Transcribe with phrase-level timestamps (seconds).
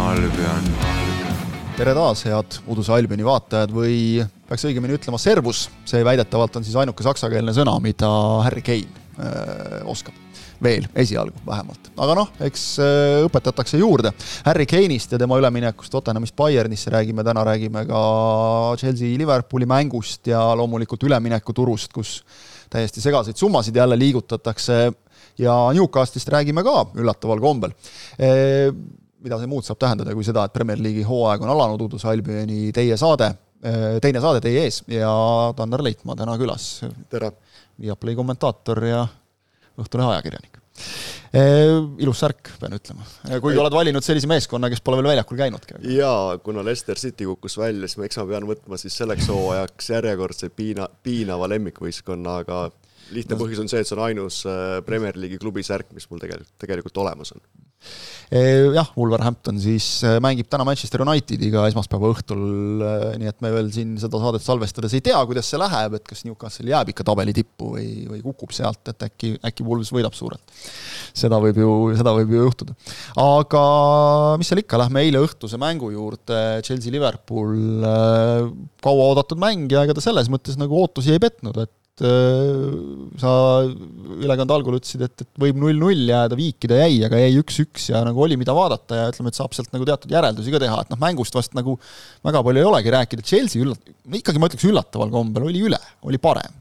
[0.00, 0.64] Albion.
[1.76, 6.76] tere taas, head Uduse Albioni vaatajad või peaks õigemini ütlema servus, see väidetavalt on siis
[6.80, 8.08] ainuke saksakeelne sõna, mida
[8.46, 8.88] Harry Kane
[9.20, 10.16] öö, oskab.
[10.60, 11.90] veel, esialgu vähemalt.
[11.96, 14.12] aga noh, eks öö, õpetatakse juurde.
[14.44, 18.00] Harry Kane'ist ja tema üleminekust Tottenhamist Bayernisse räägime täna, räägime ka
[18.80, 22.22] Chelsea-Liverpooli mängust ja loomulikult üleminekuturust, kus
[22.72, 24.80] täiesti segaseid summasid jälle liigutatakse
[25.40, 27.76] ja Newcastist räägime ka üllataval kombel
[29.24, 32.70] mida see muud saab tähendada, kui seda, et Premier League'i hooaeg on alanud, Udus Albioni
[32.76, 33.30] teie saade,
[34.00, 35.10] teine saade teie ees ja
[35.56, 36.72] Tanner Leitmaa täna külas.
[37.12, 37.34] tere!
[37.80, 39.04] Viaplay kommentaator ja
[39.80, 40.58] Õhtulehe ajakirjanik.
[42.02, 43.04] Ilus särk, pean ütlema.
[43.40, 45.78] kuigi oled valinud sellise meeskonna, kes pole veel väljakul käinudki.
[45.94, 49.92] jaa, kuna Leicester City kukkus välja, siis ma, eks ma pean võtma siis selleks hooajaks
[49.94, 52.60] järjekordse piina, piinava lemmikvõistkonna, aga
[53.14, 54.42] lihtne põhjus on see, et see on ainus
[54.88, 57.44] Premier League'i klubi särk, mis mul tegelikult, tegelikult olemas on
[58.30, 62.42] jah, Wolverhampton siis äh, mängib täna Manchester Unitediga esmaspäeva õhtul,
[62.84, 66.06] äh, nii et me veel siin seda saadet salvestades ei tea, kuidas see läheb, et
[66.06, 70.14] kas Newcastle jääb ikka tabeli tippu või, või kukub sealt, et äkki, äkki Wolves võidab
[70.14, 70.54] suurelt.
[71.16, 72.76] seda võib ju, seda võib ju juhtuda.
[73.18, 73.64] aga
[74.38, 77.58] mis seal ikka, lähme eile õhtuse mängu juurde, Chelsea-Liverpool,
[78.84, 83.32] kauaoodatud mäng ja ega ta selles mõttes nagu ootusi ei petnud, et et äh, sa
[84.20, 88.24] ülekande algul ütlesid, et, et võib null-null jääda, viikida jäi, aga jäi üks-üks ja nagu
[88.24, 91.00] oli, mida vaadata ja ütleme, et saab sealt nagu teatud järeldusi ka teha, et noh,
[91.02, 91.76] mängust vast nagu
[92.26, 96.20] väga palju ei olegi rääkida, Chelsea üllat-, ikkagi ma ütleks üllataval kombel oli üle, oli
[96.22, 96.56] parem.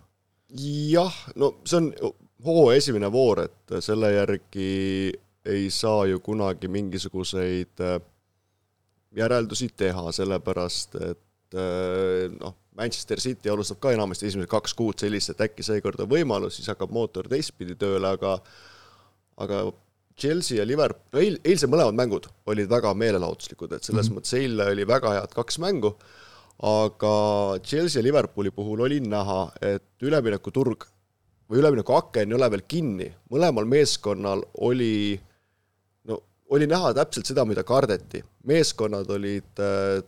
[0.59, 1.89] jah, no see on
[2.45, 4.69] hooaja esimene voor, et selle järgi
[5.49, 7.99] ei saa ju kunagi mingisuguseid äh,
[9.17, 15.33] järeldusi teha, sellepärast et äh, noh, Manchester City alustab ka enamasti esimesed kaks kuud sellist,
[15.33, 18.37] et äkki seekord on võimalus, siis hakkab mootor teistpidi tööle, aga
[19.39, 19.69] aga
[20.19, 24.19] Chelsea ja Liverpool, no eil, eilsed mõlemad mängud olid väga meelelahutuslikud, et selles mm -hmm.
[24.19, 25.93] mõttes eile oli väga head kaks mängu,
[26.59, 27.13] aga
[27.63, 30.83] Chelsea ja Liverpooli puhul oli näha, et üleminekuturg
[31.49, 35.19] või üleminekuaken ei ole veel kinni, mõlemal meeskonnal oli
[36.03, 38.23] no oli näha täpselt seda, mida kardeti.
[38.43, 40.03] meeskonnad olid äh,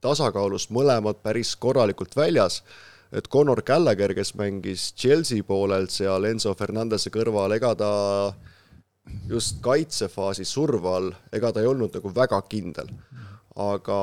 [0.00, 2.62] tasakaalust mõlemad päris korralikult väljas,
[3.12, 7.92] et Connor Gallagher, kes mängis Chelsea poolelt seal Enzo Fernandese kõrval, ega ta
[9.30, 12.92] just kaitsefaasi surve all, ega ta ei olnud nagu väga kindel.
[13.60, 13.98] aga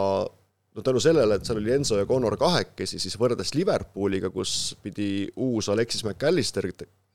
[0.76, 5.28] no tänu sellele, et seal oli Enzo ja Connor kahekesi, siis võrreldes Liverpooliga, kus pidi
[5.36, 6.68] uus Alexis McAllister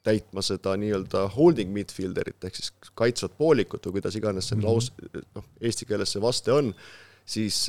[0.03, 4.66] täitma seda nii-öelda holding midfielderit ehk siis kaitsvat poolikut või kuidas iganes see -hmm.
[4.66, 4.91] laus,
[5.37, 6.72] noh, eesti keeles see vaste on,
[7.25, 7.69] siis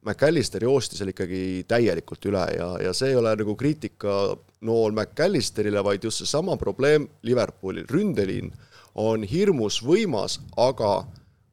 [0.00, 5.84] äh, McAllister joostis seal ikkagi täielikult üle ja, ja see ei ole nagu kriitikanool McAllisterile,
[5.84, 8.52] vaid just seesama probleem Liverpoolil, ründeliin
[9.00, 11.04] on hirmus võimas, aga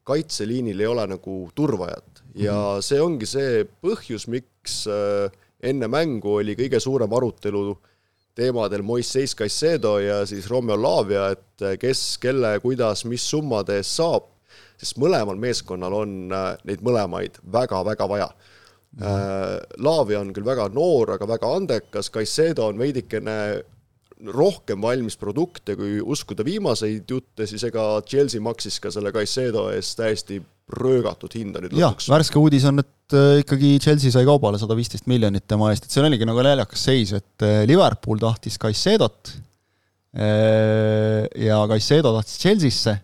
[0.08, 2.24] kaitseliinil ei ole nagu turvajat.
[2.38, 2.82] Ja mm -hmm.
[2.82, 5.32] see ongi see põhjus, miks äh,
[5.62, 7.78] enne mängu oli kõige suurem arutelu
[8.36, 13.98] teemadel Moises Caicedo ja siis Romeo Lavia, et äh, kes, kelle, kuidas, mis summade eest
[13.98, 14.37] saab
[14.78, 19.02] sest mõlemal meeskonnal on äh, neid mõlemaid väga-väga vaja mm.
[19.02, 19.82] -hmm.
[19.86, 23.38] Laavi on küll väga noor, aga väga andekas, Caicedo on veidikene
[24.34, 29.98] rohkem valmis produkte, kui uskuda viimaseid jutte, siis ega Chelsea maksis ka selle Caicedo eest
[30.00, 30.40] täiesti
[30.74, 35.08] röögatud hinda nüüd jah, värske uudis on, et äh, ikkagi Chelsea sai kaubale sada viisteist
[35.08, 39.36] miljonit tema eest, et see oligi nagu naljakas seis, et Liverpool tahtis Caicedot
[40.18, 42.96] ja Caicedo tahtis Chelsea'sse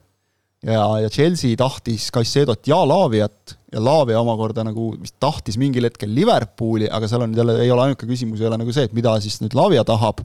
[0.64, 6.12] ja, ja Chelsea tahtis Caicedo't ja Laaviat ja Laavia omakorda nagu vist tahtis mingil hetkel
[6.14, 9.16] Liverpooli, aga seal on jälle, ei ole ainuke küsimus, ei ole nagu see, et mida
[9.24, 10.22] siis nüüd Laavia tahab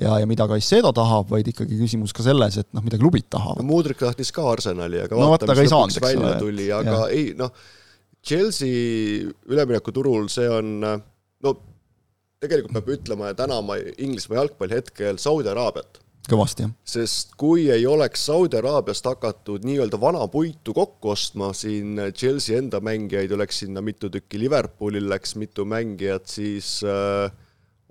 [0.00, 3.66] ja, ja mida Caicedo tahab, vaid ikkagi küsimus ka selles, et noh, mida klubid tahavad.
[3.66, 7.08] Mudrik tahtis ka Arsenali, aga no, vaata, mis lõpuks välja tuli, aga ja.
[7.14, 7.52] ei noh,
[8.24, 11.54] Chelsea üleminekuturul see on no
[12.42, 16.74] tegelikult peab ütlema ja tänama Inglismaa jalgpalli hetkel Saudi Araabiat kõvasti, jah.
[16.84, 22.80] sest kui ei oleks Saudi Araabiast hakatud nii-öelda vana puitu kokku ostma, siin Chelsea enda
[22.84, 27.32] mängijaid oleks sinna mitu tükki, Liverpoolil läks mitu mängijat, siis äh,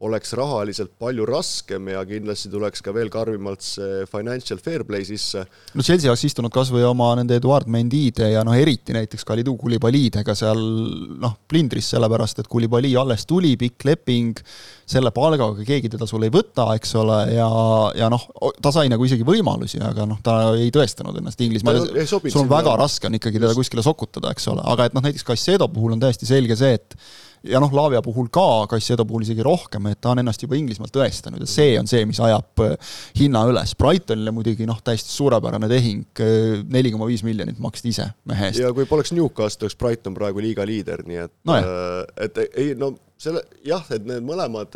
[0.05, 5.41] oleks rahaliselt palju raskem ja kindlasti tuleks ka veel karmimalt see financial fair play sisse.
[5.73, 9.57] no Chelsea oleks istunud kas või oma nende Eduard Mendide ja noh, eriti näiteks Kalidou
[9.57, 10.61] Koulibalidega seal
[11.17, 14.37] noh, plindris, sellepärast et Koulibaly alles tuli, pikk leping,
[14.85, 17.49] selle palgaga keegi teda sul ei võta, eks ole, ja,
[17.97, 18.29] ja noh,
[18.61, 22.77] ta sai nagu isegi võimalusi, aga noh, ta ei tõestanud ennast Inglismaal, sul on väga
[22.77, 26.05] raske on ikkagi teda kuskile sokutada, eks ole, aga et noh, näiteks Caicedo puhul on
[26.05, 27.01] täiesti selge see, et
[27.49, 30.91] ja noh, Lavia puhul ka, Caicedo puhul isegi rohkem, et ta on ennast juba Inglismaal
[30.93, 33.73] tõestanud ja see on see, mis ajab äh, hinna üles.
[33.79, 38.61] Brightonile muidugi noh, täiesti suurepärane tehing, äh, neli koma viis miljonit maksti ise mehe eest.
[38.63, 41.59] ja kui poleks Newcastle, oleks Brighton praegu liiga liider, nii et no,
[42.23, 44.75] et ei no selle jah, et need mõlemad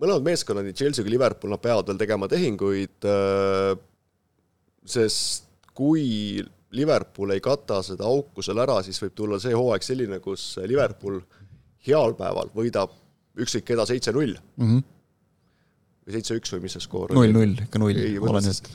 [0.00, 3.04] mõlemad meeskonnad, nii Chelsea kui Liverpool, nad peavad veel tegema tehinguid,
[4.88, 6.40] sest kui
[6.76, 11.18] Liverpool ei kata seda auku seal ära, siis võib tulla see hooaeg selline, kus Liverpool
[11.86, 12.94] heal päeval võidab
[13.40, 14.66] ükskõik keda seitse-null mm.
[14.66, 14.82] -hmm.
[16.06, 17.30] või seitse-üks või mis see skoor oli?
[17.32, 18.02] null-null, ikka null.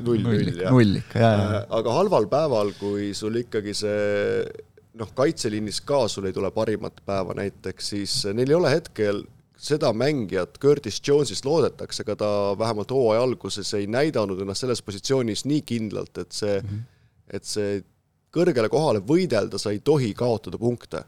[0.10, 0.72] null-null, jah.
[0.74, 1.60] null ikka, jaa, jaa.
[1.60, 4.48] Äh, aga halval päeval, kui sul ikkagi see
[5.00, 9.24] noh, kaitseliinis ka sul ei tule parimat päeva näiteks, siis neil ei ole hetkel
[9.66, 15.46] seda mängijat, Curtis Jones'ist loodetakse, aga ta vähemalt hooaja alguses ei näidanud ennast selles positsioonis
[15.48, 16.84] nii kindlalt, et see mm, -hmm.
[17.34, 17.84] Et see
[18.36, 21.06] kõrgele kohale võidelda, sa ei tohi kaotada punkte.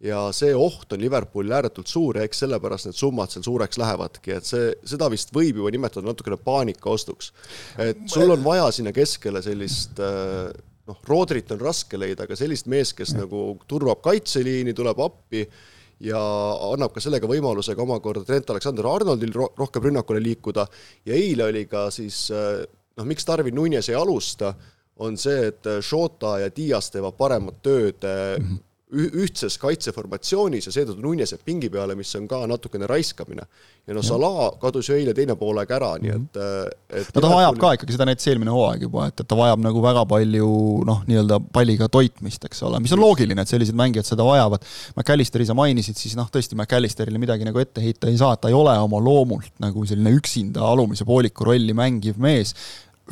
[0.00, 4.32] ja see oht on Liverpoolil ääretult suur ja eks sellepärast need summad seal suureks lähevadki,
[4.32, 7.32] et see, seda vist võib juba nimetada natukene paanikaostuks.
[7.78, 10.48] et sul on vaja sinna keskele sellist äh,
[10.88, 15.44] noh, Rodrit on raske leida, aga sellist meest, kes nagu turvab kaitseliini, tuleb appi
[16.00, 16.20] ja
[16.70, 20.64] annab ka sellega võimaluse ka omakorda Trent Alexander-Arnoldil ro rohkem rünnakule liikuda
[21.04, 24.54] ja eile oli ka siis noh, miks Darwin Nunes ei alusta,
[25.00, 31.02] on see, et Shota ja Dias teevad paremat tööd mm -hmm ühtses kaitseformatsioonis ja seetõttu
[31.04, 33.44] Nunes jääb pingi peale, mis on ka natukene raiskamine.
[33.86, 36.38] ja noh, Salah kadus ju eile teine poolaeg ära, nii et,
[37.00, 39.62] et no ta vajab ka ikkagi seda näitas eelmine hooaeg juba, et, et ta vajab
[39.62, 40.50] nagu väga palju
[40.88, 44.66] noh, nii-öelda palliga toitmist, eks ole, mis on loogiline, et sellised mängijad seda vajavad.
[44.96, 48.50] McAllisteri sa mainisid, siis noh, tõesti McAllisterile midagi nagu ette heita ei saa, et ta
[48.50, 52.56] ei ole oma loomult nagu selline üksinda alumise pooliku rolli mängiv mees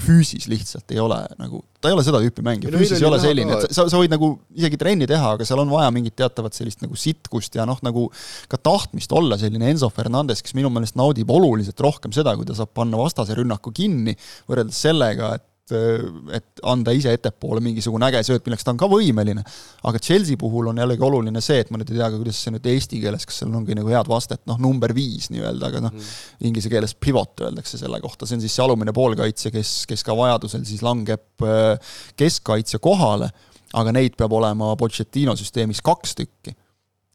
[0.02, 3.56] füüsis lihtsalt ei ole nagu, ta ei ole seda tüüpi mängija, füüsis ei ole selline,
[3.56, 6.82] et sa, sa võid nagu isegi trenni teha, aga seal on vaja mingit teatavat sellist
[6.84, 8.06] nagu sitkust ja noh, nagu
[8.50, 12.56] ka tahtmist olla selline Enzo Fernandes, kes minu meelest naudib oluliselt rohkem seda, kui ta
[12.58, 14.16] saab panna vastase rünnaku kinni,
[14.50, 19.42] võrreldes sellega, et et anda ise ettepoole mingisugune äge sööt, milleks ta on ka võimeline,
[19.88, 22.54] aga Chelsea puhul on jällegi oluline see, et ma nüüd ei tea ka, kuidas see
[22.54, 25.94] nüüd eesti keeles, kas seal ongi nagu head vastet, noh, number viis nii-öelda, aga noh
[25.94, 26.14] mm.,
[26.48, 30.16] inglise keeles pivot öeldakse selle kohta, see on siis see alumine poolkaitse, kes, kes ka
[30.18, 33.32] vajadusel siis langeb äh, keskkaitse kohale,
[33.78, 36.56] aga neid peab olema Pochettino süsteemis kaks tükki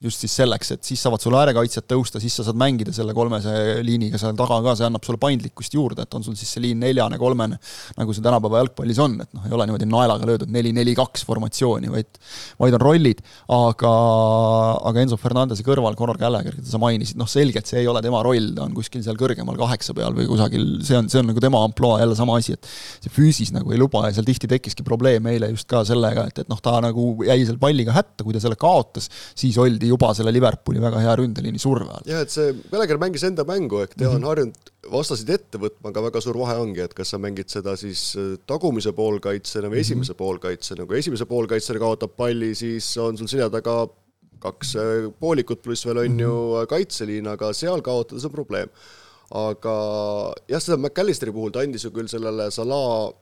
[0.03, 3.53] just siis selleks, et siis saavad sul äärekaitsjad tõusta, siis sa saad mängida selle kolmese
[3.85, 6.81] liiniga seal taga ka, see annab sulle paindlikkust juurde, et on sul siis see liin
[6.83, 7.59] neljane, kolmene,
[7.99, 12.19] nagu see tänapäeva jalgpallis on, et noh, ei ole niimoodi naelaga löödud neli-neli-kaks formatsiooni, vaid
[12.59, 13.21] vaid on rollid,
[13.53, 13.93] aga,
[14.89, 18.21] aga Enzo Fernandese kõrval Conor Gallagher, keda sa mainisid, noh selgelt see ei ole tema
[18.25, 21.43] roll, ta on kuskil seal kõrgemal kaheksa peal või kusagil, see on, see on nagu
[21.43, 22.69] tema ampluaa, jälle sama asi, et
[23.05, 26.43] see füüsis nagu ei luba ja seal tihti tekkiski probleem eile just ka sellega, et,
[26.43, 29.09] et noh, ta nagu jäi seal palliga hätta, kui ta selle kaotas,
[29.39, 32.05] siis oldi juba selle Liverpooli väga hea ründeliini surve all.
[32.09, 34.15] jah, et see Gallagher mängis enda mängu, ehk ta mm -hmm.
[34.19, 37.75] on harjunud vastaseid ette võtma, aga väga suur vahe ongi, et kas sa mängid seda
[37.79, 39.87] siis äh, tagumise poolkaitsena või mm -hmm.
[39.87, 43.87] esimese poolkaitsena, kui esimese poolkaitsena kaotab palli, siis on sul selja taga
[44.43, 46.21] kaks äh, poolikut pluss veel on mm -hmm.
[46.21, 48.69] ju äh, kaitseliin, aga seal kaotades on probleem.
[49.33, 49.75] aga
[50.47, 53.13] jah, seda McAllisteri puhul ta andis ju küll sellele Salah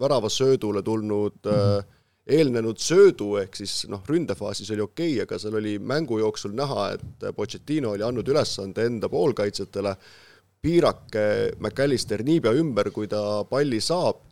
[0.00, 1.84] väravasöödule tulnud mm -hmm.
[2.26, 6.92] Eelnenud söödu, ehk siis noh, ründefaasis oli okei okay,, aga seal oli mängu jooksul näha,
[6.94, 9.96] et Pochettino oli andnud ülesande enda poolkaitsjatele,
[10.62, 11.24] piirake
[11.58, 14.22] McAllister niipea ümber, kui ta palli saab,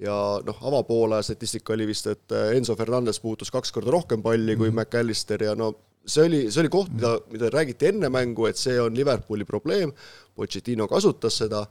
[0.00, 0.14] ja
[0.46, 4.76] noh, avapoole statistika oli vist, et Enzo Fernandez puutus kaks korda rohkem palli kui mm
[4.76, 4.86] -hmm.
[4.86, 5.74] McAllister ja no
[6.06, 9.92] see oli, see oli koht, mida, mida räägiti enne mängu, et see on Liverpooli probleem,
[10.34, 11.66] Pochettino kasutas seda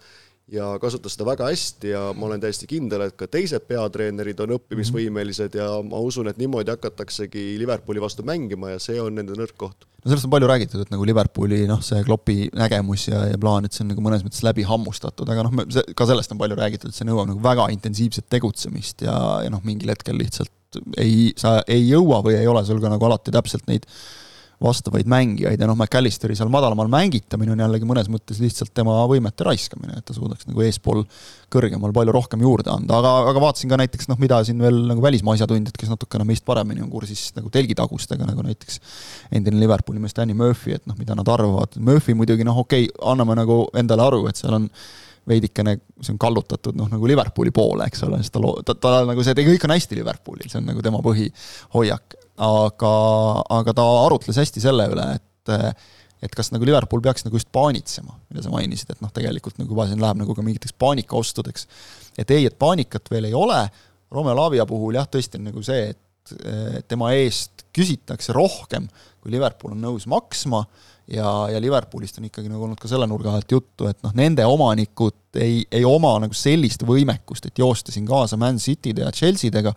[0.52, 4.56] ja kasutas seda väga hästi ja ma olen täiesti kindel, et ka teised peatreenerid on
[4.58, 9.56] õppimisvõimelised ja ma usun, et niimoodi hakataksegi Liverpooli vastu mängima ja see on nende nõrk
[9.60, 9.86] koht.
[10.04, 13.68] no sellest on palju räägitud, et nagu Liverpooli noh, see Kloppi nägemus ja, ja plaan,
[13.68, 16.94] et see on nagu mõnes mõttes läbi hammustatud, aga noh, ka sellest on palju räägitud,
[16.94, 21.60] et see nõuab nagu väga intensiivset tegutsemist ja, ja noh, mingil hetkel lihtsalt ei, sa
[21.70, 23.86] ei jõua või ei ole sul ka nagu alati täpselt neid
[24.64, 29.46] vastavaid mängijaid ja noh, McAllisteri seal madalamal mängitamine on jällegi mõnes mõttes lihtsalt tema võimete
[29.48, 31.06] raiskamine, et ta suudaks nagu eespool
[31.54, 35.04] kõrgemal palju rohkem juurde anda, aga, aga vaatasin ka näiteks noh, mida siin veel nagu
[35.04, 38.82] välismaa asjatundjad, kes natukene meist paremini on kursis nagu telgitagustega, nagu näiteks
[39.40, 43.06] endine Liverpooli mees Danny Murphy, et noh, mida nad arvavad, Murphy muidugi noh, okei okay,,
[43.14, 44.68] anname nagu endale aru, et seal on
[45.30, 49.04] veidikene, see on kallutatud noh, nagu Liverpooli poole, eks ole, sest ta loo-, ta, ta
[49.08, 52.92] nagu see, kõik on hästi Liverpoolil, see on nagu tema põhihoiak aga,
[53.60, 55.26] aga ta arutles hästi selle üle, et
[56.20, 59.72] et kas nagu Liverpool peaks nagu just paanitsema, mida sa mainisid, et noh, tegelikult nagu
[59.72, 61.68] juba siin läheb nagu ka mingiteks paanikaostudeks.
[62.20, 63.62] et ei, et paanikat veel ei ole,
[64.12, 68.88] Romeo Lavia puhul jah, tõesti on nagu see, et tema eest küsitakse rohkem,
[69.22, 70.64] kui Liverpool on nõus maksma.
[71.10, 74.44] Ja, ja Liverpoolist on ikkagi nagu olnud ka selle nurga alt juttu, et noh, nende
[74.46, 79.74] omanikud ei, ei oma nagu sellist võimekust, et joosta siin kaasa Man Cityde ja Chelsea'dega,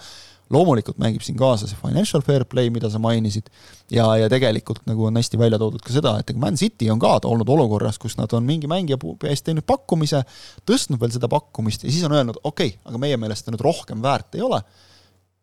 [0.52, 3.48] loomulikult mängib siin kaasa see financial fair play, mida sa mainisid,
[3.92, 7.14] ja, ja tegelikult nagu on hästi välja toodud ka seda, et Man City on ka
[7.28, 10.22] olnud olukorras, kus nad on mingi mängija eest teinud pakkumise,
[10.68, 13.64] tõstnud veel seda pakkumist ja siis on öelnud, okei okay,, aga meie meelest ta nüüd
[13.64, 14.62] rohkem väärt ei ole.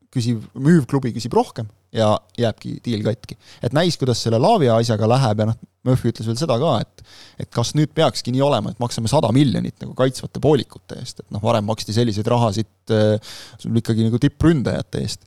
[0.10, 3.38] Küsib, müüv klubi küsib rohkem ja jääbki diil katki.
[3.64, 7.04] et näis, kuidas selle Laavia asjaga läheb ja noh, Murphy ütles veel seda ka, et
[7.40, 11.34] et kas nüüd peakski nii olema, et maksame sada miljonit nagu kaitsvate poolikute eest, et
[11.34, 13.36] noh, varem maksti selliseid rahasid äh,
[13.80, 15.26] ikkagi nagu tippründajate eest,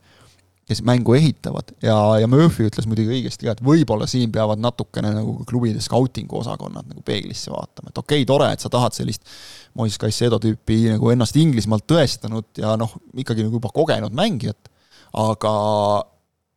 [0.69, 5.11] kes mängu ehitavad ja, ja Murphy ütles muidugi õigesti ka, et võib-olla siin peavad natukene
[5.17, 9.27] nagu klubide scouting'u osakonnad nagu peeglisse vaatama, et okei okay,, tore, et sa tahad sellist
[9.75, 14.71] Moises Caicedo tüüpi nagu ennast Inglismaalt tõestanud ja noh, ikkagi nagu juba kogenud mängijat,
[15.19, 15.57] aga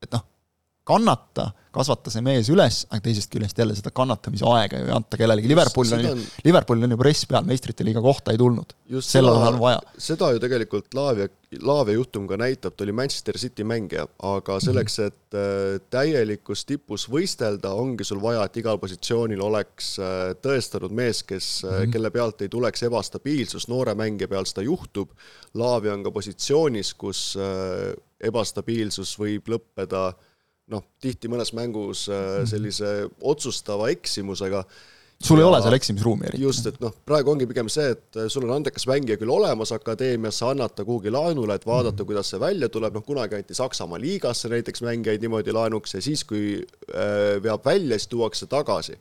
[0.03, 0.21] et noh,
[0.85, 5.17] kannata, kasvata see mees üles, aga teisest küljest jälle seda kannatamise aega ju ei anta
[5.19, 8.75] kellelegi, Liverpool on, on, Liverpoolil on ju press peal, meistrite liiga kohta ei tulnud.
[9.01, 9.79] sellel ajal on vaja.
[9.97, 11.27] seda ju tegelikult Laavia,
[11.65, 15.07] Laavia juhtum ka näitab, ta oli Manchester City mängija, aga selleks, mhm.
[15.07, 21.23] et äh, täielikus tipus võistelda, ongi sul vaja, et igal positsioonil oleks äh, tõestanud mees,
[21.25, 21.97] kes mm, -hmm.
[21.97, 25.17] kelle pealt ei tuleks ebastabiilsus, noore mängija peal seda juhtub,
[25.57, 27.33] Laavia on ka positsioonis, kus
[28.21, 30.09] ebastabiilsus võib lõppeda
[30.71, 32.49] noh, tihti mõnes mängus äh, mhm.
[32.49, 32.91] sellise
[33.21, 34.63] otsustava eksimusega.
[35.21, 36.43] sul ja, ei ole seal eksimisruumi eriti.
[36.43, 39.71] just, et noh, praegu ongi pigem see, et äh, sul on andekas mängija küll olemas
[39.75, 43.37] akadeemias, sa annad ta kuhugi laenule, et vaadata mm., kuidas see välja tuleb, noh kunagi
[43.37, 48.49] anti Saksamaa liigasse näiteks mängijaid niimoodi laenuks ja siis, kui äh, veab välja, siis tuuakse
[48.51, 48.99] tagasi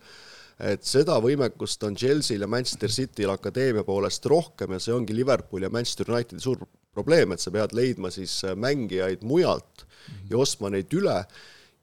[0.55, 5.67] et seda võimekust on Chelsea'l ja Manchester City'l akadeemia poolest rohkem ja see ongi Liverpool
[5.67, 6.61] ja Manchester Unitedi suur
[6.95, 9.83] probleem, et sa pead leidma siis äh, mängijaid mujalt
[10.31, 11.17] ja ostma neid üle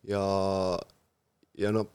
[0.09, 0.25] ja,
[1.57, 1.89] ja noh,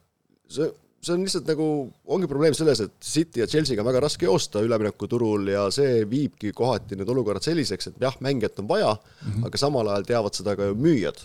[0.49, 0.69] see,
[1.03, 1.69] see on lihtsalt nagu,
[2.17, 6.53] ongi probleem selles, et City ja Chelsea'ga on väga raske joosta üleminekuturul ja see viibki
[6.57, 9.49] kohati need olukorrad selliseks, et jah, mängijat on vaja mm, -hmm.
[9.49, 11.19] aga samal ajal teavad seda ka ju müüjad.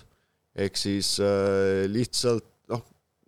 [0.56, 2.46] ehk siis äh, lihtsalt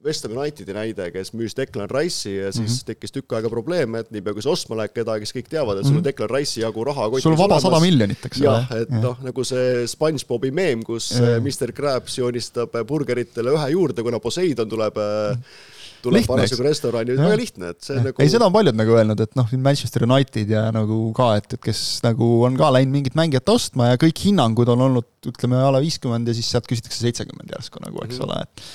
[0.03, 2.85] West Ham Unitedi näide, kes müüs Declan Rice'i ja siis mm -hmm.
[2.91, 5.85] tekkis tükk aega probleeme, et niipea kui sa ostma lähed kedagi, siis kõik teavad, et
[5.85, 6.07] sul on mhm.
[6.09, 8.47] Declan Rice'i jagu raha kotis sul on vaba sada miljonit, eks ole.
[8.47, 11.39] jah, et noh, nagu see SpongeBobi meem, kus ja.
[11.39, 15.71] Mr Krabs joonistab burgeritele ühe juurde, kuna Poseidon tuleb mm -hmm
[16.03, 18.03] tuleb parasjagu restorani, väga lihtne, et see ja.
[18.07, 21.47] nagu ei, seda on paljud nagu öelnud, et noh, Manchester United ja nagu ka, et,
[21.55, 25.61] et kes nagu on ka läinud mingit mängijat ostma ja kõik hinnangud on olnud ütleme
[25.63, 28.33] a la viiskümmend ja siis sealt küsitakse seitsekümmend järsku nagu, eks mm -hmm.
[28.33, 28.65] ole, et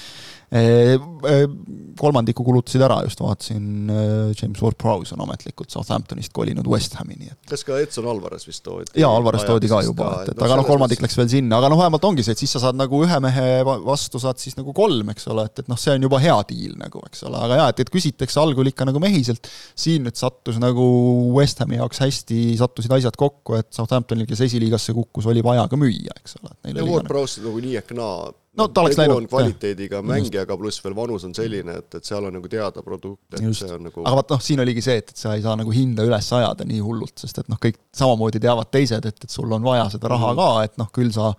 [1.98, 3.90] kolmandiku kulutasid ära, just vaatasin,
[4.38, 8.62] James Ward-Prowse on ametlikult Southamptonist kolinud West Hami, nii et kas ka Edson Alvarez vist
[8.64, 8.94] toodi?
[8.96, 11.68] jaa, Alvarez toodi ka juba, et, et no, aga noh, kolmandik läks veel sinna, aga
[11.72, 14.72] noh, vähemalt ongi see, et siis sa saad nagu ühe mehe vastu saad siis nagu
[14.76, 17.60] kolm, eks ole, et, et noh, see on juba hea diil nagu, eks ole, aga
[17.62, 20.88] jaa, et, et küsitakse algul ikka nagu mehiselt, siin nüüd sattus nagu
[21.36, 25.76] West Hami jaoks hästi, sattusid asjad kokku, et Southamptonil, kes esiliigasse kukkus, oli vaja ka
[25.76, 26.56] müüa, eks ole.
[26.72, 29.28] ja Ward-Prowse nagu nii ehk naa no ta oleks läinud.
[29.30, 33.42] kvaliteediga mängijaga, pluss veel vanus on selline, et, et seal on nagu teada produkt, et
[33.42, 33.64] Just.
[33.64, 35.74] see on nagu aga vot noh, siin oligi see, et, et sa ei saa nagu
[35.74, 39.52] hinda üles ajada nii hullult, sest et noh, kõik samamoodi teavad teised, et, et sul
[39.54, 40.40] on vaja seda raha mhm.
[40.42, 41.32] ka, et noh, küll sa,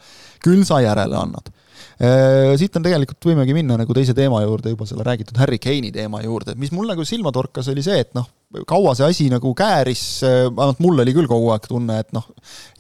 [0.44, 1.54] küll sa järele annad
[2.00, 5.92] Äh, siit on tegelikult, võimegi minna nagu teise teema juurde, juba selle räägitud Harry Kane'i
[5.96, 8.28] teema juurde, mis mul nagu silma torkas, oli see, et noh,
[8.70, 12.26] kaua see asi nagu kääris, äh, vähemalt mul oli küll kogu aeg tunne, et noh,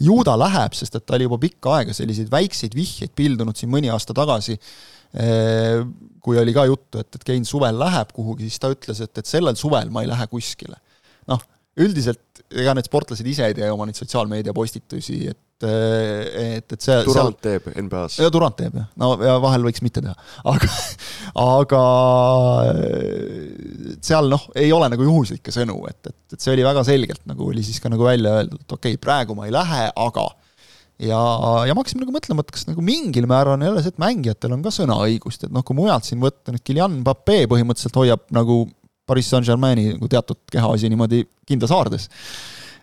[0.02, 3.72] ju ta läheb, sest et ta oli juba pikka aega selliseid väikseid vihjeid pildunud siin
[3.74, 4.58] mõni aasta tagasi,
[5.22, 5.84] äh,
[6.26, 9.30] kui oli ka juttu, et, et Kane suvel läheb kuhugi, siis ta ütles, et, et
[9.30, 10.80] sellel suvel ma ei lähe kuskile.
[11.30, 11.44] noh,
[11.80, 16.96] üldiselt ega need sportlased ise ei tee oma neid sotsiaalmeedia postitusi, et et, et see
[17.04, 18.22] Durant seal, teeb NBA-s.
[18.24, 20.14] ja Durant teeb jah, no ja vahel võiks mitte teha,
[20.48, 20.70] aga
[21.44, 21.82] aga
[24.08, 27.50] seal noh, ei ole nagu juhuslikke sõnu, et, et, et see oli väga selgelt nagu
[27.52, 30.30] oli siis ka nagu välja öeldud, et okei okay,, praegu ma ei lähe, aga
[31.00, 31.20] ja,
[31.68, 34.56] ja ma hakkasin nagu mõtlema, et kas nagu mingil määral on jälle see, et mängijatel
[34.56, 38.64] on ka sõnaõigust, et noh, kui mujalt siin võtta, nüüd Guillain Pape põhimõtteliselt hoiab nagu
[39.10, 42.10] Pariis Saint-Germaini nagu teatud kehaasi niimoodi kindlas haardes.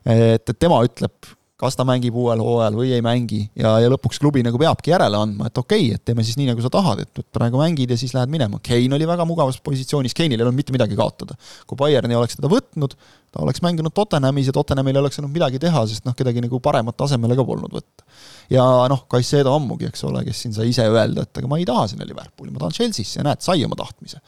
[0.04, 4.20] et, et tema ütleb kas ta mängib uuel hooajal või ei mängi ja, ja lõpuks
[4.20, 7.00] klubi nagu peabki järele andma, et okei okay,, et teeme siis nii, nagu sa tahad,
[7.06, 8.60] et, et praegu mängid ja siis lähed minema.
[8.64, 11.36] Kane oli väga mugavas positsioonis, Kane'il ei olnud mitte midagi kaotada.
[11.66, 12.96] kui Bayern ei oleks teda võtnud,
[13.32, 16.60] ta oleks mänginud Tottenhamis ja Tottenhamil ei oleks saanud midagi teha, sest noh, kedagi nagu
[16.60, 18.04] paremat tasemele ka polnud võtta.
[18.52, 21.64] ja noh, Kaisedo ammugi, eks ole, kes siin sai ise öelda, et aga ma ei
[21.64, 24.20] taha sinna Liverpooli, ma tahan Chelsea'sse ja näed, sai oma tahtmise.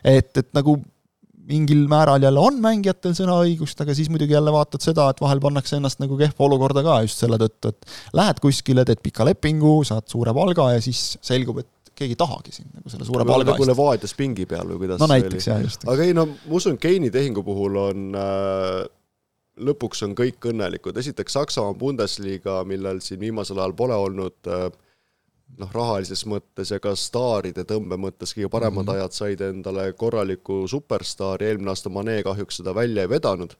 [0.00, 0.78] et, et nagu
[1.52, 5.76] mingil määral jälle on mängijatel sõnaõigust, aga siis muidugi jälle vaatad seda, et vahel pannakse
[5.78, 10.08] ennast nagu kehva olukorda ka just selle tõttu, et lähed kuskile, teed pika lepingu, saad
[10.12, 13.68] suure palga ja siis selgub, et keegi ei tahagi sind nagu selle suure palga nagu
[13.68, 15.86] Levadias pingi peal või kuidas no näiteks, jah, just.
[15.88, 18.82] aga ei no ma usun, Keini tehingu puhul on äh,
[19.68, 24.70] lõpuks on kõik õnnelikud, esiteks Saksamaa Bundesliga, millel siin viimasel ajal pole olnud äh,
[25.58, 29.00] noh, rahalises mõttes ja ka staaride tõmbe mõttes kõige paremad mm -hmm.
[29.00, 33.56] ajad said endale korraliku superstaari, eelmine aasta Mane kahjuks seda välja ei vedanud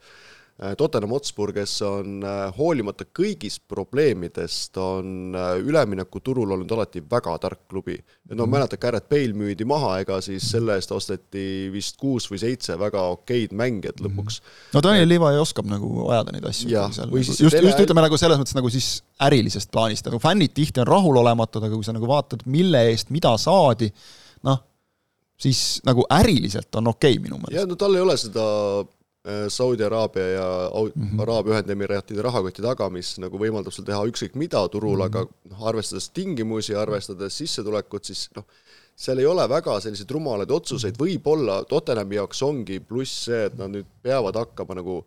[0.79, 7.65] Tottenham Hotspur, kes on äh, hoolimata kõigist probleemidest, on äh, üleminekuturul olnud alati väga tark
[7.71, 7.97] klubi.
[8.31, 8.53] no mhm.
[8.55, 13.03] mäletad, Garrett Bale müüdi maha, ega siis selle eest osteti vist kuus või seitse väga
[13.17, 14.07] okeid mängijat mhm.
[14.07, 14.39] lõpuks.
[14.77, 16.71] no Daniel Levi oskab nagu ajada neid asju.
[16.71, 17.75] just, just tele...
[17.83, 21.87] ütleme nagu selles mõttes nagu siis ärilisest plaanist, nagu fännid tihti on rahulolematud, aga kui
[21.87, 23.91] sa nagu vaatad, mille eest mida saadi,
[24.47, 24.63] noh,
[25.43, 27.59] siis nagu äriliselt on okei okay, minu meelest.
[27.59, 28.47] jah, no tal ei ole seda
[28.83, 29.02] Äh,
[29.49, 31.23] Saudi Araabia ja mm -hmm.
[31.23, 35.07] Araabia Ühendemiraatide rahakoti taga, mis nagu võimaldab sul teha ükskõik mida turul mm, -hmm.
[35.07, 38.45] aga noh, arvestades tingimusi, arvestades sissetulekut, siis noh,
[38.97, 43.71] seal ei ole väga selliseid rumalaid otsuseid, võib-olla Tottenhami jaoks ongi pluss see, et nad
[43.71, 45.05] nüüd peavad hakkama nagu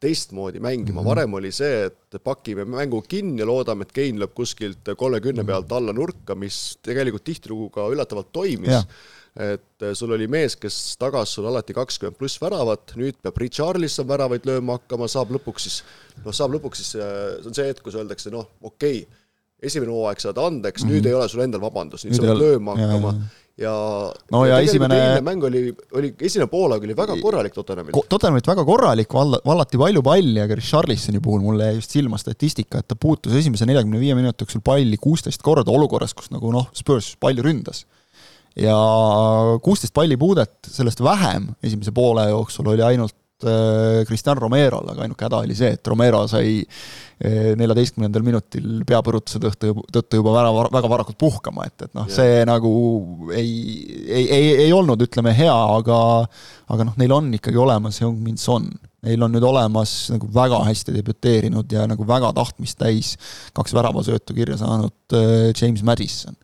[0.00, 1.10] teistmoodi mängima mm, -hmm.
[1.10, 5.46] varem oli see, et pakime mängu kinni ja loodame, et Kein lööb kuskilt kolmekümne mhm.
[5.46, 8.86] pealt alla nurka, mis tegelikult tihtilugu ka üllatavalt toimis yeah
[9.34, 14.06] et äh, sul oli mees, kes tagas sul alati kakskümmend pluss väravat, nüüd peab Richarlison
[14.06, 15.80] väravaid lööma hakkama, saab lõpuks siis,
[16.22, 19.22] noh, saab lõpuks siis, äh, see on see hetk, kus öeldakse, noh, okei okay,,
[19.64, 21.00] esimene hooaeg saad andeks mm, -hmm.
[21.00, 23.14] nüüd ei ole sul endal vabandust, nüüd, sa pead lööma hakkama
[23.58, 23.74] ja, ja
[24.34, 25.64] no ja, ja esimene mäng oli,
[25.98, 27.96] oli, esimene poolaeg oli väga korralik Tottenhamil.
[28.10, 32.82] Tottenhamit väga korralik, valla, vallati palju palli, aga Richarlisoni puhul mulle jäi just silma statistika,
[32.82, 36.70] et ta puutus esimese neljakümne viie minuti jooksul palli kuusteist korda olukorras, kus nagu noh,
[36.76, 37.82] Spurs palju ründas
[38.60, 38.78] ja
[39.62, 45.40] kuusteist pallipuudet, sellest vähem esimese poole jooksul oli ainult äh, Cristian Romerol, aga ainuke häda
[45.42, 51.18] oli see, et Romero sai äh, neljateistkümnendal minutil peapõrutuse tõttu, tõttu juba väga, väga varakult
[51.18, 52.72] puhkama, et, et noh, see nagu
[53.34, 53.50] ei,
[54.06, 56.00] ei, ei, ei olnud, ütleme, hea, aga
[56.70, 58.70] aga noh, neil on ikkagi olemas Young-Min Son.
[59.04, 63.10] Neil on nüüd olemas nagu väga hästi debüteerinud ja nagu väga tahtmist täis
[63.52, 66.38] kaks väravasöötu kirja saanud äh, James Madison.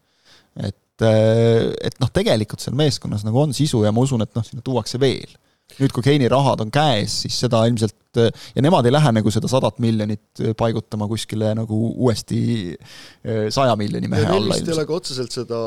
[0.60, 4.46] et et, et noh, tegelikult seal meeskonnas nagu on sisu ja ma usun, et noh,
[4.46, 5.32] sinna tuuakse veel.
[5.78, 9.46] nüüd, kui Keini rahad on käes, siis seda ilmselt ja nemad ei lähe nagu seda
[9.48, 12.40] sadat miljonit paigutama kuskile nagu uuesti
[13.54, 14.56] saja miljoni mehe alla.
[14.58, 15.60] Ei ole ka otseselt seda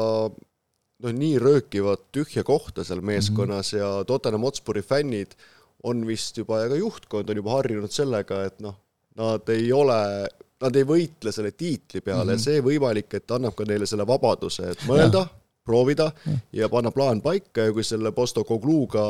[1.04, 4.00] noh, nii röökivat tühja kohta seal meeskonnas mm -hmm.
[4.00, 5.38] ja Tottenham Hotspuri fännid
[5.84, 8.76] on vist juba ja ka juhtkond on juba harjunud sellega, et noh,
[9.20, 10.28] nad ei ole
[10.64, 12.44] nad ei võitle selle tiitli peale mm, -hmm.
[12.44, 15.26] see võimalik, et annab ka neile selle vabaduse, et mõelda,
[15.66, 16.12] proovida
[16.52, 16.70] ja.
[16.70, 19.04] panna plaan paika ja kui selle Postokogluga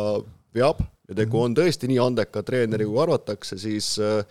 [0.54, 1.46] veab ja tegu -hmm.
[1.46, 4.26] on tõesti nii andeka treeneri, kui arvatakse, siis eh,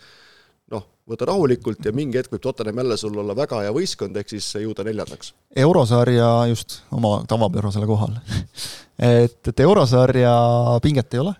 [0.71, 4.29] noh, võta rahulikult ja mingi hetk võib Tottenham jälle sul olla väga hea võistkond, ehk
[4.29, 5.33] siis jõuda neljandaks.
[5.55, 8.21] eurosarja just oma tavapärasele kohale
[9.23, 10.35] et, et eurosarja
[10.81, 11.33] pinget ei ole?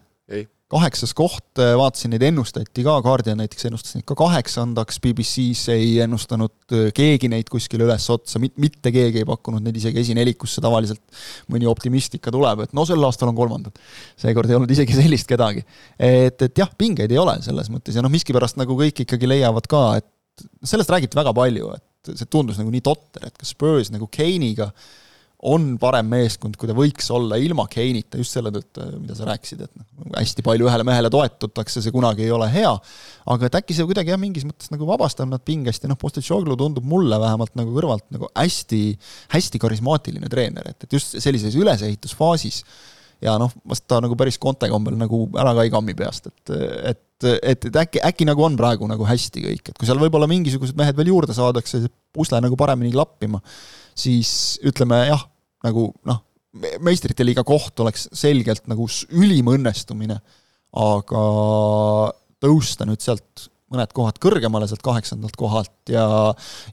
[0.74, 6.00] Kaheksas koht, äh, vaatasin neid ennustati ka, Guardian näiteks ennustas neid ka kaheksandaks, BBC-s ei
[6.06, 11.04] ennustanud äh, keegi neid kuskile üles otsa, mitte keegi ei pakkunud neid isegi esinelikusse, tavaliselt
[11.54, 13.78] mõni optimist ikka tuleb, et no sel aastal on kolmandad.
[14.20, 15.66] seekord ei olnud isegi sellist kedagi.
[16.00, 19.70] et, et jah, pingeid ei ole selles mõttes ja noh, miskipärast nagu kõik ikkagi leiavad
[19.70, 20.10] ka, et
[20.66, 24.72] sellest räägiti väga palju, et see tundus nagu nii totter, et kas Spurs nagu Kane'iga
[25.44, 29.66] on parem meeskond, kui ta võiks olla ilma Keinita, just selle tõttu, mida sa rääkisid,
[29.66, 32.72] et noh, hästi palju ühele mehele toetutakse, see kunagi ei ole hea,
[33.34, 36.60] aga et äkki see kuidagi jah, mingis mõttes nagu vabastab nad pingest ja noh, Postecoglou
[36.60, 38.84] tundub mulle vähemalt nagu kõrvalt nagu hästi,
[39.36, 42.64] hästi karismaatiline treener, et, et just sellises ülesehitusfaasis
[43.24, 46.56] ja noh, vast ta nagu päris Conte kombel nagu ära ka ei kammi peast, et,
[46.94, 50.28] et et, et äkki, äkki nagu on praegu nagu hästi kõik, et kui seal võib-olla
[50.28, 53.40] mingisugused mehed veel juurde saadakse, see pusle nagu paremini klappima,
[53.96, 55.24] siis ütleme jah,
[55.64, 56.22] nagu noh,
[56.84, 60.20] meistrite liiga koht oleks selgelt nagu ülim õnnestumine,
[60.84, 61.24] aga
[62.44, 66.06] tõusta nüüd sealt mõned kohad kõrgemale sealt kaheksandalt kohalt ja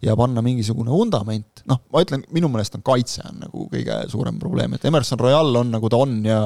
[0.05, 4.37] ja panna mingisugune vundament, noh, ma ütlen, minu meelest on kaitse on nagu kõige suurem
[4.42, 6.40] probleem, et Emerson Royal on nagu ta on ja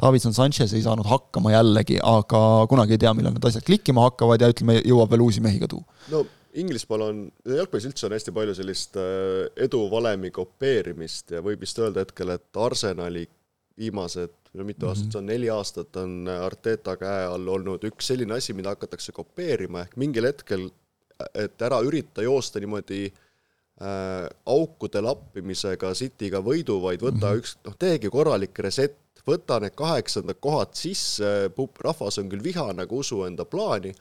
[0.00, 4.42] Davidson Sanchez ei saanud hakkama jällegi, aga kunagi ei tea, millal need asjad klikkima hakkavad
[4.42, 5.86] ja ütleme, jõuab veel uusi mehi ka tuua.
[6.14, 6.24] no
[6.58, 12.04] Inglismaal on, jalgpallis üldse on hästi palju sellist äh, eduvalemi kopeerimist ja võib vist öelda
[12.04, 13.26] hetkel, et Arsenali
[13.78, 14.88] viimased, no mitu mm -hmm.
[14.88, 19.12] aastat see on, neli aastat on Arteta käe all olnud üks selline asi, mida hakatakse
[19.12, 20.68] kopeerima, ehk mingil hetkel,
[21.34, 27.42] et ära ürita joosta niimoodi äh, aukude lappimisega Cityga võidu, vaid võta mm -hmm.
[27.42, 31.50] üks, noh, teegi korralik reset, võta need kaheksandad kohad sisse,
[31.84, 33.92] rahvas on küll vihane, aga usu enda plaani,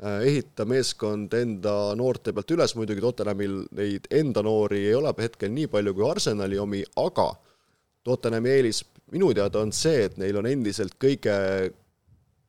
[0.00, 5.68] ehita meeskond enda noorte pealt üles, muidugi Tottenhamil neid enda noori ei ole hetkel nii
[5.72, 7.28] palju kui Arsenali omi, aga
[8.06, 8.80] Tottenhami eelis
[9.12, 11.36] minu teada on see, et neil on endiselt kõige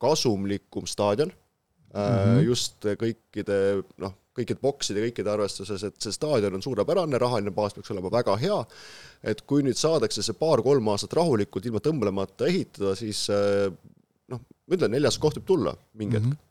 [0.02, 2.42] kasumlikum staadion mm, -hmm.
[2.46, 3.58] just kõikide
[4.02, 8.38] noh, kõikide bokside, kõikide arvestuses, et see staadion on suurepärane, rahaline baas peaks olema väga
[8.40, 8.60] hea,
[9.24, 13.68] et kui nüüd saadakse see paar-kolm aastat rahulikult ilma tõmblemata ehitada, siis eh,
[14.32, 16.32] noh, ma ütlen, neljas koht võib tulla mingi hetk mm.
[16.32, 16.48] -hmm.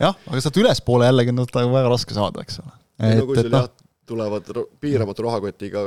[0.00, 2.74] Jah, aga sealt ülespoole jällegi on väga, väga raske saada, eks ole.
[3.04, 3.70] no kui sul jah,
[4.08, 4.50] tulevad
[4.80, 5.84] piiramatu rahakotiga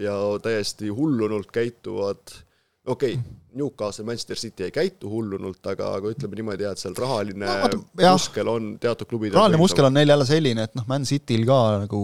[0.00, 2.34] ja täiesti hullunult käituvad
[2.86, 3.22] okei okay,,
[3.56, 8.50] Newcastle, Manchester City ei käitu hullunult, aga, aga ütleme niimoodi, et seal rahaline no, muskel
[8.52, 12.02] on teatud klubidel rahaline muskel on neil jälle selline, et noh, Man Cityl ka nagu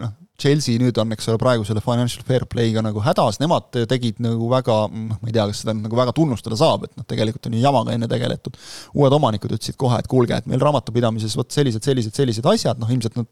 [0.00, 4.20] noh, Chelsea nüüd on, eks ole, praegu selle financial fair play'ga nagu hädas, nemad tegid
[4.24, 7.48] nagu väga, noh, ma ei tea, kas seda nagu väga tunnustada saab, et noh, tegelikult
[7.48, 8.58] on ju jamaga enne tegeletud.
[8.94, 12.92] uued omanikud ütlesid kohe, et kuulge, et meil raamatupidamises vot sellised, sellised, sellised asjad, noh
[12.92, 13.30] ilmselt nad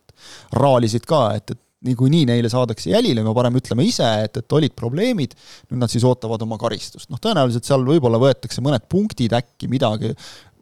[0.57, 4.73] raalisid ka, et, et niikuinii neile saadakse jälile, me parem ütleme ise, et, et olid
[4.77, 5.35] probleemid,
[5.69, 7.11] nüüd nad siis ootavad oma karistust.
[7.13, 10.15] noh, tõenäoliselt seal võib-olla võetakse mõned punktid äkki, midagi,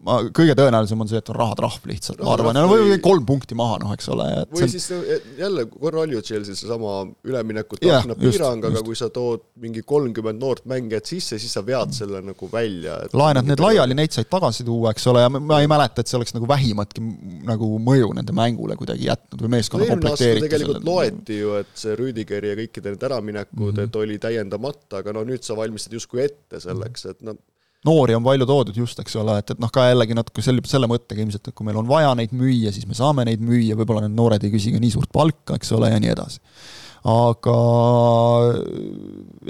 [0.06, 3.56] ma, kõige tõenäolisem on see, et on rahatrahv lihtsalt, ma arvan, või, või kolm punkti
[3.58, 4.26] maha, noh, eks ole.
[4.52, 4.80] või see...
[4.80, 6.94] siis jälle korra oli ju Chelsea'l seesama
[7.28, 11.94] üleminekut yeah, piirang, aga kui sa tood mingi kolmkümmend noort mängijat sisse, siis sa vead
[11.96, 12.98] selle nagu välja.
[13.16, 16.18] laenad need laiali, neid said tagasi tuua, eks ole, ja ma ei mäleta, et see
[16.20, 17.04] oleks nagu vähimatki
[17.48, 20.48] nagu mõju nende mängule kuidagi jätnud või meeskonna komplekteeritusele.
[20.48, 23.88] tegelikult loeti ju, et see Rüdigeri ja kõikide need äraminekud mm, -hmm.
[23.88, 27.38] et oli täiendamata, aga no nüüd sa valmistad justkui ette selleks, et noh,
[27.86, 30.88] noori on palju toodud just, eks ole, et, et noh, ka jällegi natuke selle, selle
[30.90, 34.04] mõttega ilmselt, et kui meil on vaja neid müüa, siis me saame neid müüa, võib-olla
[34.06, 36.42] need noored ei küsi ka nii suurt palka, eks ole, ja nii edasi.
[37.10, 37.58] aga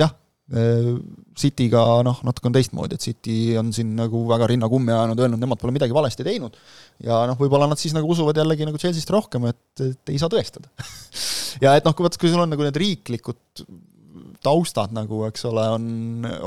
[0.00, 0.18] jah,
[0.52, 5.40] Cityga noh, natuke on teistmoodi, et City on siin nagu väga rinna kummi ajanud, öelnud,
[5.40, 6.58] nemad pole midagi valesti teinud
[7.00, 10.28] ja noh, võib-olla nad siis nagu usuvad jällegi nagu Chelsea'st rohkem, et, et ei saa
[10.32, 10.68] tõestada
[11.64, 13.64] ja et noh, kui vaat, kui sul on nagu need riiklikud
[14.42, 15.86] taustad nagu, eks ole, on,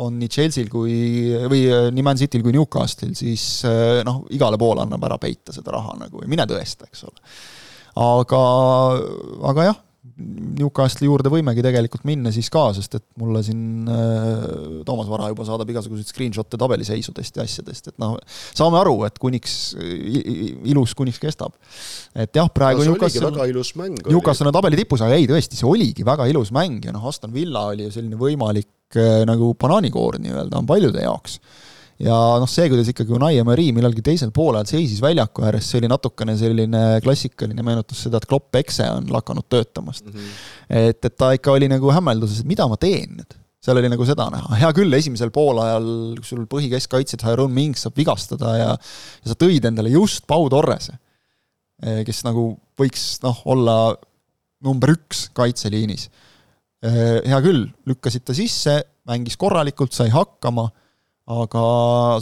[0.02, 0.96] on nii Chelsea'l kui,
[1.50, 5.56] või äh, nii Man City'l kui Newcastle'il, siis äh, noh, igale poole annab ära peita
[5.56, 7.24] seda raha nagu ja mine tõesta, eks ole.
[8.06, 8.44] aga,
[9.52, 9.82] aga jah,
[10.15, 14.46] Newcastle'i juurde võimegi tegelikult minna siis ka, sest et mulle siin äh,
[14.88, 19.58] Toomas Vara juba saadab igasuguseid screenshot'e tabeliseisudest ja asjadest, et noh, saame aru, et kuniks,
[19.76, 21.58] ilus kuniks kestab.
[22.13, 25.60] et jah, praegu no, Newcastle, väga ilus mäng Newcastle on tabeli tipus, aga ei, tõesti,
[25.60, 29.52] see oligi väga ilus mäng ja noh, Aston Villa oli ju selline võimalik äh, nagu
[29.60, 31.41] banaanikoor nii-öelda on paljude jaoks
[32.04, 35.92] ja noh, see, kuidas ikkagi Unai Emery millalgi teisel poolel seisis väljaku ääres, see oli
[35.92, 40.14] natukene selline klassikaline, meenutas seda, et Klopp Ekse on lakanud töötamast mm.
[40.20, 40.36] -hmm.
[40.82, 44.06] et, et ta ikka oli nagu hämmelduses, et mida ma teen nüüd seal oli nagu
[44.06, 45.88] seda näha, hea küll, esimesel poolajal,
[46.26, 51.00] sul põhikeskkaitsjad, Haroon Mings saab vigastada ja ja sa tõid endale just Pau Torrese,
[51.82, 53.78] eh, kes nagu võiks noh, olla
[54.66, 56.10] number üks kaitseliinis.
[56.86, 58.78] Eh, hea küll, lükkasid ta sisse,
[59.10, 60.68] mängis korralikult, sai hakkama
[61.26, 61.62] aga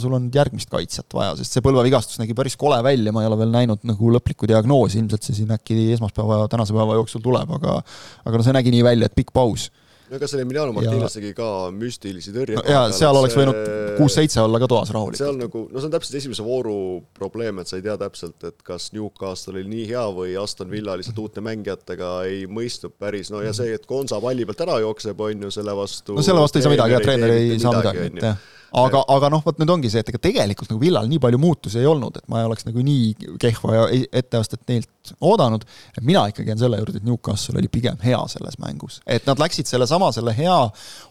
[0.00, 3.36] sul on järgmist kaitsjat vaja, sest see põlvevigastus nägi päris kole välja, ma ei ole
[3.42, 7.82] veel näinud nagu lõplikku diagnoosi, ilmselt see siin äkki esmaspäeva, tänase päeva jooksul tuleb, aga
[8.24, 9.68] aga no see nägi nii välja, et pikk paus
[10.10, 12.58] no ega seal Emiliano Martinez tegi ka müstilisi tõrjeid.
[12.60, 13.60] no jaa, seal oleks võinud
[13.98, 15.20] kuus-seitse olla ka toas rahulikult.
[15.20, 16.76] seal nagu, no see on täpselt esimese vooru
[17.16, 20.96] probleem, et sa ei tea täpselt, et kas Newcastle oli nii hea või Aston Villa
[21.00, 25.24] lihtsalt uute mängijatega ei mõistnud päris, no ja see, et Gonza palli pealt ära jookseb,
[25.28, 28.10] on ju, selle vastu no selle vastu ei saa midagi, jah, treener ei saa midagi,
[28.10, 31.20] et jah aga, aga noh, vot nüüd ongi see, et ega tegelikult nagu Villal nii
[31.22, 35.64] palju muutusi ei olnud, et ma ei oleks nagu nii kehva etteastet neilt oodanud,
[35.94, 39.00] et mina ikkagi jään selle juurde, et Newcastle oli pigem hea selles mängus.
[39.06, 40.56] et nad läksid sellesama, selle hea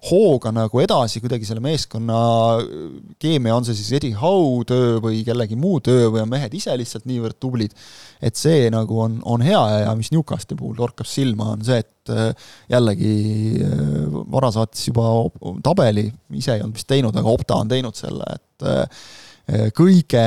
[0.09, 2.17] hooga nagu edasi kuidagi selle meeskonna
[3.21, 6.75] keemia, on see siis Eddie Howe töö või kellegi muu töö või on mehed ise
[6.77, 7.73] lihtsalt niivõrd tublid,
[8.21, 12.13] et see nagu on, on hea ja mis Newcastle'i puhul torkab silma, on see, et
[12.13, 12.31] äh,
[12.71, 13.13] jällegi
[13.63, 15.07] äh, Vara saatis juba
[15.63, 19.05] tabeli, ise ei olnud vist teinud, aga Opta on teinud selle, et äh,
[19.75, 20.21] kõige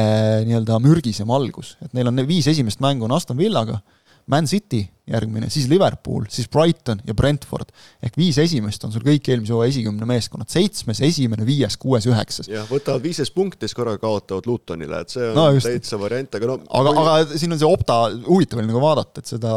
[0.45, 3.81] nii-öelda mürgisem algus, et neil on viis esimest mängu on Aston Villaga
[4.27, 7.71] Man City järgmine, siis Liverpool, siis Brighton ja Brentford.
[8.03, 12.49] ehk viis esimest on sul kõik eelmise hooaja esikümne meeskonnad, seitsmes, esimene, viies, kuues, üheksas.
[12.51, 16.51] jah, võtavad viisteist punkti, siis korraga kaotavad Lutonile, et see on no, täitsa variant, aga
[16.51, 19.55] no aga või..., aga siin on see opta, huvitav oli nagu vaadata, et seda,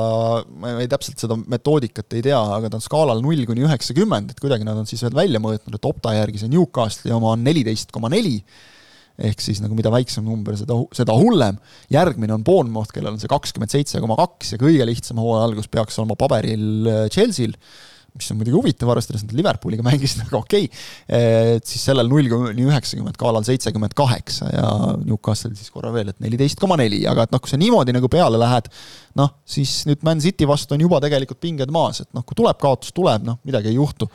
[0.62, 4.44] ma ei täpselt seda metoodikat ei tea, aga ta on skaalal null kuni üheksakümmend, et
[4.44, 7.90] kuidagi nad on siis veel välja mõõtnud, et opta järgi see Newcastle'i oma on neliteist
[7.96, 8.38] koma neli
[9.20, 11.60] ehk siis nagu mida väiksem number, seda, seda hullem.
[11.92, 15.70] järgmine on Bournemouth, kellel on see kakskümmend seitse koma kaks ja kõige lihtsam hooaja algus
[15.72, 17.56] peaks olema paberil äh, Chelsea'l,
[18.18, 22.32] mis on muidugi huvitav, arvestades, et Liverpooliga mängisid, aga okei okay., et siis sellel null
[22.32, 24.72] kuni üheksakümmend kaalal seitsekümmend kaheksa ja
[25.04, 28.10] Newcastle siis korra veel, et neliteist koma neli, aga et noh, kui sa niimoodi nagu
[28.12, 28.72] peale lähed,
[29.20, 32.60] noh, siis nüüd Man City vastu on juba tegelikult pinged maas, et noh, kui tuleb
[32.62, 34.10] kaotus, tuleb, noh, midagi ei juhtu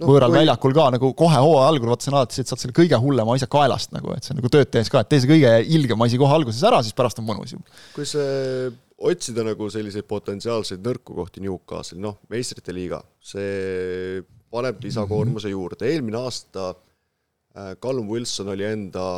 [0.00, 0.38] no, võõral kui...
[0.40, 3.94] väljakul ka nagu kohe hooaja algul, vaata on alati saad selle kõige hullema asja kaelast
[3.96, 6.34] nagu, et see on nagu tööd tehes ka, et tee see kõige ilgem asi kohe
[6.34, 7.62] alguses ära, siis pärast on mõnus ju.
[7.96, 8.68] kui see
[9.10, 16.22] otsida nagu selliseid potentsiaalseid nõrku kohti Newcastle'i, noh, meistrite liiga, see paneb lisakoormuse juurde, eelmine
[16.22, 19.08] aasta äh, Callum Wilson oli enda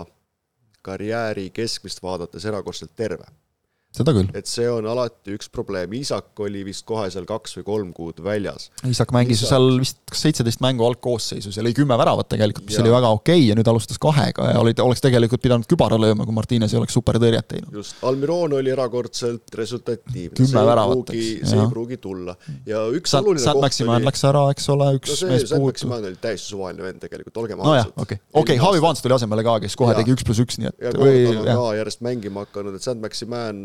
[0.84, 3.28] karjääri keskmist vaadates erakordselt terve
[3.90, 4.28] seda küll.
[4.38, 8.20] et see on alati üks probleem, Isak oli vist kohe seal kaks või kolm kuud
[8.22, 8.68] väljas.
[8.86, 9.50] Isak mängis Isak...
[9.50, 12.84] seal vist kas seitseteist mängu algkoosseisus ja lõi kümme väravat tegelikult, mis ja.
[12.84, 16.26] oli väga okei okay, ja nüüd alustas kahega ja oli, oleks tegelikult pidanud kübara lööma,
[16.28, 17.74] kui Martines ei oleks supertõrjet teinud.
[17.80, 20.38] just, Almiron oli erakordselt resultatiivne.
[20.38, 21.50] kümme väravat, eks.
[21.50, 22.36] see ei pruugi tulla
[22.70, 25.32] ja üks Sa, oluline Sat koht Maximan oli läks ära, eks ole, üks no see,
[25.34, 25.56] mees.
[25.66, 27.90] Maximan oli täiesti suvaline vend tegelikult, olgem ausad.
[28.06, 29.98] okei, okei, Javi Vans tuli asemele ka, kes kohe ja.
[29.98, 31.02] tegi üks pluss üks, nii et
[31.80, 33.64] järjest mängima hakanud, et Saint Maximan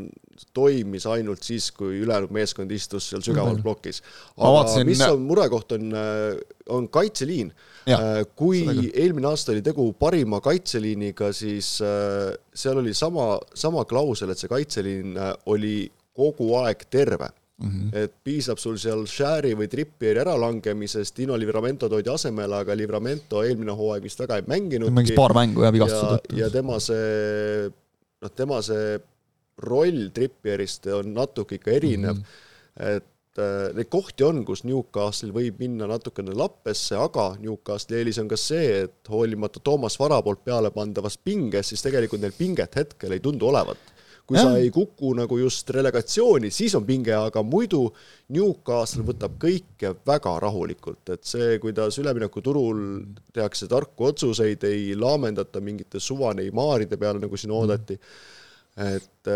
[0.55, 4.01] toimis ainult siis, kui ülejäänud meeskond istus seal sügaval plokis.
[4.35, 6.37] aga mis on murekoht, on, äh,
[6.69, 7.53] on kaitseliin.
[7.85, 14.33] Äh, kui eelmine aasta oli tegu parima kaitseliiniga, siis äh, seal oli sama, sama klausel,
[14.33, 15.15] et see kaitseliin
[15.51, 15.77] oli
[16.15, 17.97] kogu aeg terve Mm -hmm.
[17.97, 23.71] et piisab sul seal Shari või Trippieri äralangemisest, Dino Livramento toodi asemele, aga Livramento eelmine
[23.71, 24.91] hooaeg vist väga ei mänginudki.
[24.93, 26.35] mängis paar mängu jah, vigastuse tõttu.
[26.35, 27.71] ja tema see,
[28.21, 28.99] noh, tema see
[29.57, 32.95] roll Trippierist on natuke ikka erinev mm, -hmm.
[32.95, 38.27] et äh, neid kohti on, kus Newcastle võib minna natukene lappesse, aga Newcastle'i eelis on
[38.27, 43.11] ka see, et hoolimata Toomas Vara poolt peale pandavast pingest, siis tegelikult neil pinget hetkel
[43.11, 44.43] ei tundu olevat kui ja.
[44.43, 47.83] sa ei kuku nagu just relegatsiooni, siis on pinge, aga muidu
[48.33, 52.79] Newcastle võtab kõike väga rahulikult, et see, kuidas üleminekuturul
[53.33, 58.09] tehakse tarku otsuseid, ei laamendata mingite suva Neimaride peale, nagu siin oodati mm,
[58.75, 59.29] et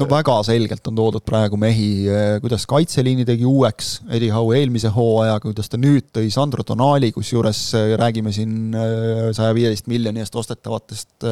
[0.00, 4.90] no väga selgelt on toodud praegu mehi, eh, kuidas kaitseliini tegi uueks Eddie Howe eelmise
[4.92, 10.34] hooajaga, kuidas ta nüüd tõi Sandro Tonali, kusjuures eh, räägime siin saja viieteist miljoni eest
[10.36, 11.28] ostetavatest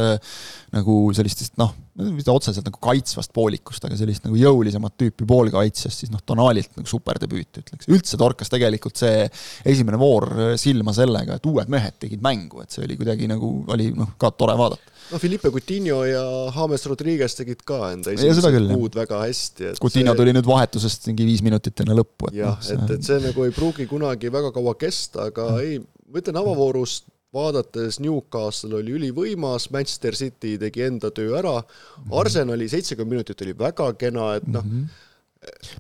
[0.76, 6.12] nagu sellistest noh, mitte otseselt nagu kaitsvast poolikust, aga sellist nagu jõulisemat tüüpi poolkaitsjast, siis
[6.14, 7.90] noh, Tonalilt nagu superdebüüt ütleks.
[7.90, 9.26] üldse torkas tegelikult see
[9.66, 13.90] esimene voor silma sellega, et uued mehed tegid mängu, et see oli kuidagi nagu, oli
[13.98, 16.22] noh, ka tore vaadata no Felipe Coutinho ja
[16.54, 19.74] James Rodriguez tegid ka enda esimesed kuud väga hästi.
[19.82, 20.20] Coutinho see...
[20.22, 22.32] tuli nüüd vahetusest mingi viis minutit enne lõppu.
[22.36, 25.62] jah, et, noh, et, et see nagu ei pruugi kunagi väga kaua kesta, aga ja.
[25.64, 32.14] ei, ma ütlen avavoorust vaadates Newcastle oli ülivõimas, Manchester City tegi enda töö ära, mhm.
[32.22, 35.04] Arsenali seitsekümmend minutit oli väga kena, et noh mm -hmm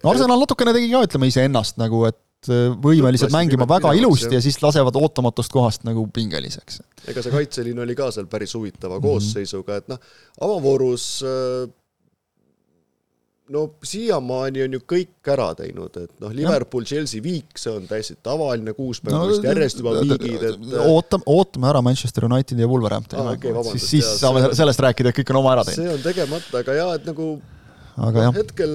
[0.02, 4.60] no Arsenal natukene tegi ka, ütleme iseennast nagu, et võimelised mängima väga ilusti ja siis
[4.62, 6.82] lasevad ootamatust kohast nagu pingeliseks.
[7.10, 9.02] ega see kaitseliin oli ka seal päris huvitava -hmm.
[9.02, 9.98] koosseisuga, et noh,
[10.40, 11.72] avavoorus äh,
[13.50, 18.18] no siiamaani on ju kõik ära teinud, et noh, Liverpool, Chelsea viik, see on täiesti
[18.22, 23.22] tavaline, kuus mängu no, järjest juba viigid, et ootame, ootame ära Manchester Unitedi ja Wolverhamptoni
[23.22, 25.84] ah, okay, siis, siis saame sellest rääkida, et kõik on oma ära teinud.
[25.84, 27.30] see on tegemata, aga jaa, et nagu
[28.08, 28.36] aga jah.
[28.42, 28.74] hetkel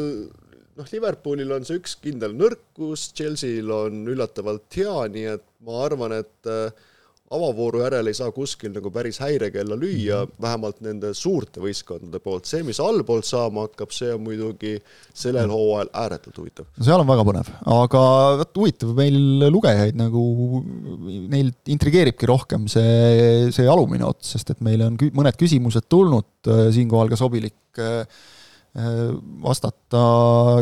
[0.80, 6.18] noh, Liverpoolil on see üks kindel nõrkus, Chelsea'l on üllatavalt hea, nii et ma arvan,
[6.20, 6.90] et äh,
[7.34, 10.36] avavooru järel ei saa kuskil nagu päris häirekella lüüa, mhm.
[10.44, 14.76] vähemalt nende suurte võistkondade poolt, see, mis allpoolt saama hakkab, see on muidugi
[15.10, 15.56] sellel mhm.
[15.56, 16.70] hooajal ääretult huvitav.
[16.78, 18.04] no seal on väga põnev, aga
[18.44, 20.26] vot huvitav, meil lugejaid nagu,
[21.34, 26.30] neil intrigeeribki rohkem see, see alumine ots, sest et meile on kü-, mõned küsimused tulnud,
[26.50, 28.06] äh, siinkohal ka sobilik äh, Äh,
[28.74, 30.00] vastata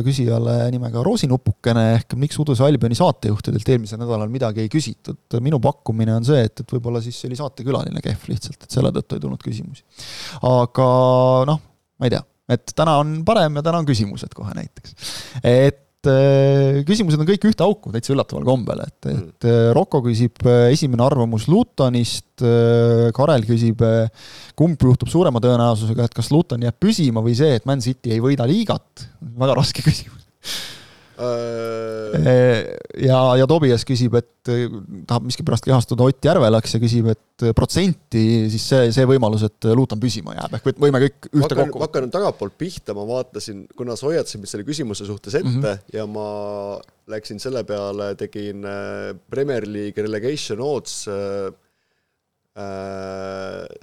[0.03, 5.37] küsijale nimega Roosinupukene ehk miks Uduse Albioni saatejuhtidelt eelmisel nädalal midagi ei küsitud.
[5.39, 9.15] minu pakkumine on see, et, et võib-olla siis oli saatekülaline kehv lihtsalt, et selle tõttu
[9.15, 9.85] ei tulnud küsimusi.
[10.43, 10.89] aga
[11.47, 11.61] noh,
[11.95, 15.15] ma ei tea, et täna on parem ja täna on küsimused kohe näiteks.
[15.39, 19.73] et Äh, küsimused on kõik ühte auku, täitsa üllataval kombel, et, et mm.
[19.77, 22.25] Rocco küsib äh, esimene arvamus Lutonist,
[23.13, 23.83] Karel küsib,
[24.57, 28.23] kumb juhtub suurema tõenäosusega, et kas Luton jääb püsima või see, et Man City ei
[28.23, 29.05] võida liigat,
[29.37, 30.25] väga raske küsimus
[33.05, 34.65] ja, ja Tobias küsib, et äh,
[35.09, 39.69] tahab miskipärast kehastuda Ott Järvelaks ja küsib, et äh, protsenti siis see, see võimalus, et
[39.77, 41.81] Luutan püsima jääb, ehk võime kõik ühte kokku.
[41.81, 45.61] ma hakkan tagantpoolt pihta, ma vaatasin, kuna sa hoiatasid mind selle küsimuse suhtes ette mm
[45.61, 45.95] -hmm.
[45.97, 46.27] ja ma
[47.11, 48.65] läksin selle peale, tegin
[49.29, 51.51] Premier League relegation odds äh,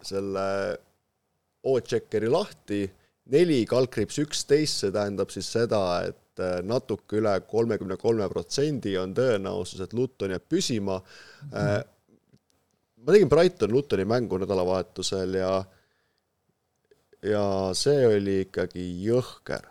[0.03, 0.47] selle
[1.69, 2.87] odd-checkeri lahti,
[3.33, 8.97] neli kaldkriips üksteist, see tähendab siis seda, et et äh, natuke üle kolmekümne kolme protsendi
[8.99, 11.51] on tõenäosus, et Luton jääb püsima mm.
[11.53, 11.89] -hmm.
[13.05, 15.65] ma tegin Brighton Lutoni mängu nädalavahetusel ja
[17.23, 19.67] ja see oli ikkagi jõhker.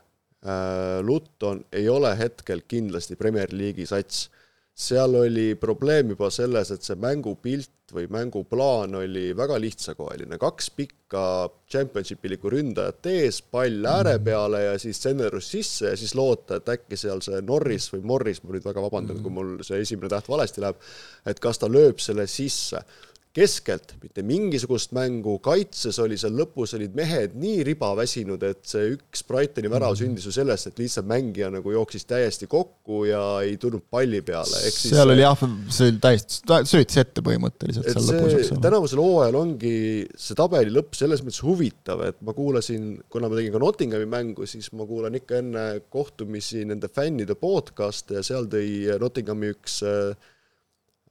[1.01, 4.29] Luton ei ole hetkel kindlasti Premier League'i sats
[4.77, 11.23] seal oli probleem juba selles, et see mängupilt või mänguplaan oli väga lihtsakoeline, kaks pikka
[11.71, 14.25] championship'ilikku ründajat ees, pall ääre mhm.
[14.27, 18.43] peale ja siis tsennerus sisse ja siis loota, et äkki seal see Norris või Morris,
[18.43, 20.83] ma nüüd väga vabandan, kui mul see esimene täht valesti läheb,
[21.25, 22.83] et kas ta lööb selle sisse
[23.37, 29.23] keskelt mitte mingisugust mängu, kaitses oli seal lõpus olid mehed nii ribaväsinud, et see üks
[29.27, 29.99] Brightoni värav mhm.
[30.01, 34.63] sündis ju sellest, et lihtsalt mängija nagu jooksis täiesti kokku ja ei tulnud palli peale,
[34.73, 39.77] seal oli jah, see oli täiesti, söötis ette põhimõtteliselt seal lõpus, tänavusel hooajal ongi
[40.17, 44.49] see tabeli lõpp selles mõttes huvitav, et ma kuulasin, kuna ma tegin ka Nottinghami mängu,
[44.49, 50.31] siis ma kuulan ikka enne kohtumisi nende fännide podcast'e ja seal tõi Nottinghami üks äh,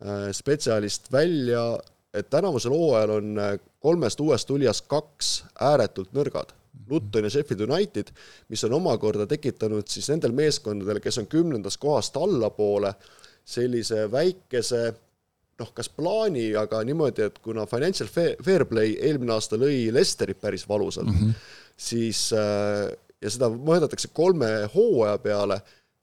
[0.02, 1.76] äh, spetsialist välja
[2.16, 6.54] et tänavusel hooajal on äh, kolmest uuest tulijast kaks ääretult nõrgad.
[6.90, 8.12] Luton ja Sheffield United,
[8.52, 12.92] mis on omakorda tekitanud siis nendel meeskondadel, kes on kümnendast kohast allapoole,
[13.46, 14.82] sellise väikese
[15.60, 20.66] noh, kas plaani, aga niimoodi, et kuna Financial Fair Play eelmine aasta lõi Lesterit päris
[20.68, 21.50] valusalt mm, -hmm.
[21.76, 25.60] siis äh, ja seda mõõdetakse kolme hooaja peale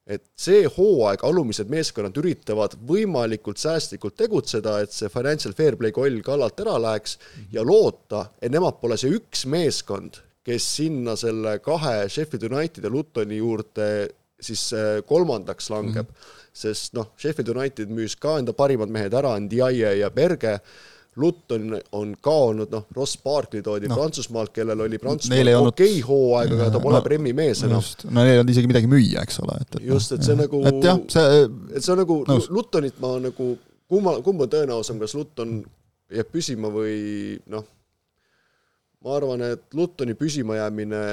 [0.08, 6.20] et see hooaeg alumised meeskonnad üritavad võimalikult säästlikult tegutseda, et see financial fair play koll
[6.26, 7.18] kallalt ära läheks
[7.54, 12.92] ja loota, et nemad pole see üks meeskond, kes sinna selle kahe Sheffield Unitedi ja
[12.92, 13.88] Lutoni juurde
[14.44, 16.16] siis äh, kolmandaks langeb mm.
[16.16, 16.50] -hmm.
[16.54, 20.60] sest noh, Sheffield United müüs ka enda parimad mehed ära, Ndiaye ja Berge
[21.15, 23.97] Luton on kaonud, noh, Ross Barkley toodi no.
[23.99, 27.84] Prantsusmaalt, kellel oli Prantsusmaal okei okay hooaeg, aga ta pole no, Premi mees enam.
[28.08, 30.41] no neil ei olnud isegi midagi müüa, eks ole, et, et just, et see jah.
[30.41, 30.63] nagu,
[31.13, 31.45] see
[31.78, 32.49] et see on nagu nõus.
[32.54, 33.52] Lutonit ma nagu,
[33.91, 35.60] kumma, kumb on tõenäosam, kas Luton
[36.13, 36.97] jääb püsima või
[37.54, 37.65] noh,
[39.04, 41.06] ma arvan, et Lutoni püsimajäämine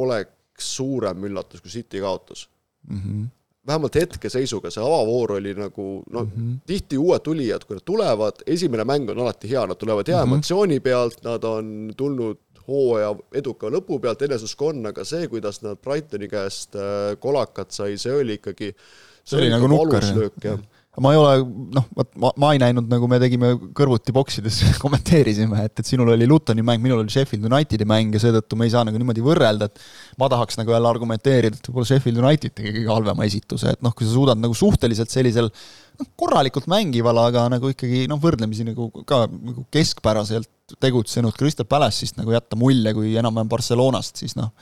[0.00, 2.48] oleks suurem üllatus, kui City kaotas
[2.88, 3.00] mm.
[3.00, 3.32] -hmm
[3.66, 8.42] vähemalt hetkeseisuga see avavoor oli nagu noh mm -hmm., tihti uued tulijad, kui nad tulevad,
[8.46, 10.34] esimene mäng on alati hea, nad tulevad hea mm -hmm.
[10.34, 15.76] emotsiooni pealt, nad on tulnud hooaja eduka lõpu pealt, eneseusk on, aga see, kuidas nad
[15.76, 20.04] Brightoni käest äh, kolakat sai, see oli ikkagi see, see oli nagu nukker,
[20.44, 20.58] jah
[21.02, 21.32] ma ei ole,
[21.74, 26.12] noh, vot ma, ma ei näinud, nagu me tegime kõrvuti boksides kommenteerisime, et, et sinul
[26.14, 29.24] oli Lutoni mäng, minul oli Sheffield Unitedi mäng ja seetõttu me ei saa nagu niimoodi
[29.24, 29.82] võrrelda, et
[30.20, 33.94] ma tahaks nagu jälle argumenteerida, et võib-olla Sheffield United tegi kõige halvema esituse, et noh,
[33.96, 38.90] kui sa suudad nagu suhteliselt sellisel noh, korralikult mängival, aga nagu ikkagi noh, võrdlemisi nagu
[39.08, 44.54] ka nagu keskpäraselt tegutsenud Crystal Palace'ist nagu jätta mulje kui enam-vähem Barcelonast, siis noh,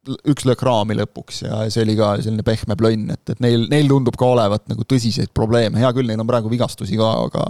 [0.00, 3.88] üks löök raami lõpuks ja see oli ka selline pehme plönn, et, et neil, neil
[3.90, 7.42] tundub ka olevat nagu tõsiseid probleeme, hea küll, neil on praegu vigastusi ka, aga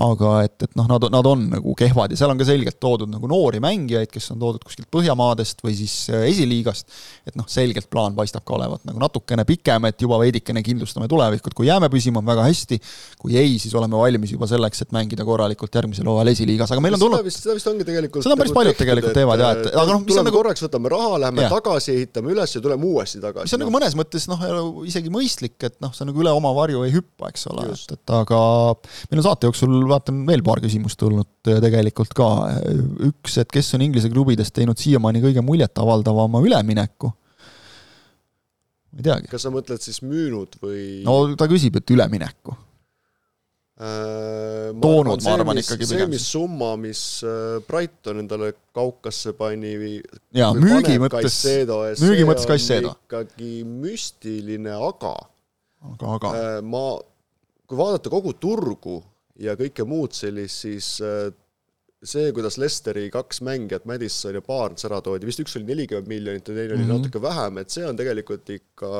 [0.00, 3.10] aga et, et noh, nad, nad on nagu kehvad ja seal on ka selgelt toodud
[3.12, 6.88] nagu noori mängijaid, kes on toodud kuskilt Põhjamaadest või siis äh, esiliigast,
[7.28, 11.52] et noh, selgelt plaan paistab ka olevat nagu natukene pikem, et juba veidikene kindlustame tulevikut,
[11.58, 12.80] kui jääme püsima, on väga hästi,
[13.20, 16.96] kui ei, siis oleme valmis juba selleks, et mängida korralikult järgmisel hooajal esiliigas, aga meil
[16.96, 19.52] on tulnud seda vist, seda vist ongi tegelikult seda on päris paljud tegelikult teevad jaa,
[19.58, 21.52] et aga noh, mis on nagu korraks võtame raha, läheme ja.
[21.52, 23.46] tagasi, tagasi, ehitame üles ja tuleme uuesti tagasi.
[23.46, 23.66] mis on no.
[23.66, 24.44] nagu mõnes mõttes noh,
[24.86, 28.14] isegi mõistlik, et noh, sa nagu üle oma varju ei hüppa, eks ole, et, et
[28.14, 28.40] aga
[29.10, 32.30] meil on saate jooksul, vaatan, veel paar küsimust tulnud tegelikult ka.
[33.10, 37.12] üks, et kes on Inglise klubidest teinud siiamaani kõige muljetavaldavama ülemineku?
[38.90, 39.30] ma ei teagi.
[39.30, 40.82] kas sa mõtled siis müünud või?
[41.06, 42.56] no ta küsib, et ülemineku
[43.80, 46.02] toonud, ma arvan ikkagi pigem.
[46.04, 49.72] see, mis summa, mis äh, Brighton endale kaukasse pani
[50.36, 51.38] jaa, müügi mõttes,
[52.02, 52.92] müügi mõttes Caicedo.
[53.06, 55.14] ikkagi müstiline, aga
[55.94, 56.84] aga, aga äh, ma,
[57.64, 59.00] kui vaadata kogu turgu
[59.40, 65.28] ja kõike muud sellist, siis see, kuidas Lesteri kaks mängijat, Madison ja Barnes ära toodi,
[65.28, 67.00] vist üks oli nelikümmend miljonit ja teine oli mm -hmm.
[67.00, 68.90] natuke vähem, et see on tegelikult ikka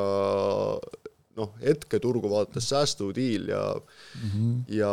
[1.40, 4.54] noh, hetketurgu vaadates säästudiil ja mm -hmm.
[4.76, 4.90] ja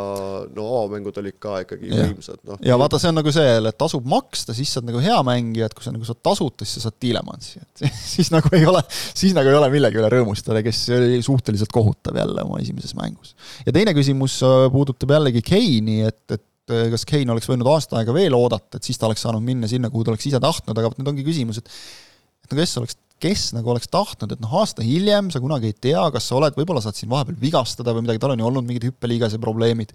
[0.55, 2.07] no avamängud olid ka ikkagi ja.
[2.07, 2.59] võimsad, noh.
[2.65, 5.69] ja vaata, see on nagu see, et tasub maksta, siis sa oled nagu hea mängija,
[5.69, 8.83] et kui sa nagu saad tasuta, siis sa saad Tiilemansi, et siis nagu ei ole,
[8.91, 13.35] siis nagu ei ole millegi üle rõõmustada, kes oli suhteliselt kohutav jälle oma esimeses mängus.
[13.65, 17.99] ja teine küsimus äh, puudutab jällegi Keini, et, et äh, kas Kein oleks võinud aasta
[18.01, 20.77] aega veel oodata, et siis ta oleks saanud minna sinna, kuhu ta oleks ise tahtnud,
[20.77, 21.73] aga vot nüüd ongi küsimus, et
[22.47, 25.77] et no kes oleks kes nagu oleks tahtnud, et noh, aasta hiljem sa kunagi ei
[25.87, 28.67] tea, kas sa oled, võib-olla saad siin vahepeal vigastada või midagi, tal on ju olnud
[28.67, 29.93] mingid hüppeliigese probleemid,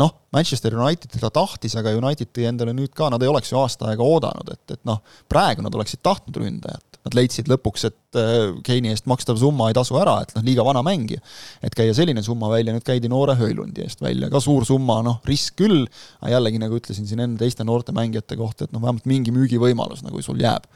[0.00, 3.58] noh, Manchester United teda tahtis, aga United tõi endale nüüd ka, nad ei oleks ju
[3.60, 5.00] aasta aega oodanud, et, et noh,
[5.30, 6.86] praegu nad oleksid tahtnud ründajat.
[7.00, 10.64] Nad leidsid lõpuks, et äh, Keini eest makstav summa ei tasu ära, et noh, liiga
[10.66, 11.22] vana mängija.
[11.64, 15.16] et käia selline summa välja, nüüd käidi noore Höjlundi eest välja, ka suur summa, noh,
[15.24, 15.86] risk küll,
[16.20, 20.04] aga jällegi, nagu ütlesin siin enne teiste noorte mängijate kohta, et noh, vähemalt mingi müügivõimalus
[20.04, 20.68] nagu sul jääb.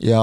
[0.00, 0.22] Ja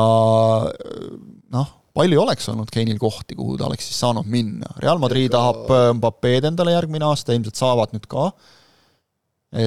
[1.53, 5.37] noh, palju oleks olnud Keinil kohti, kuhu ta oleks siis saanud minna, Real Madrid Ega...
[5.37, 8.31] tahab äh, Mbapped endale järgmine aasta, ilmselt saavad nüüd ka,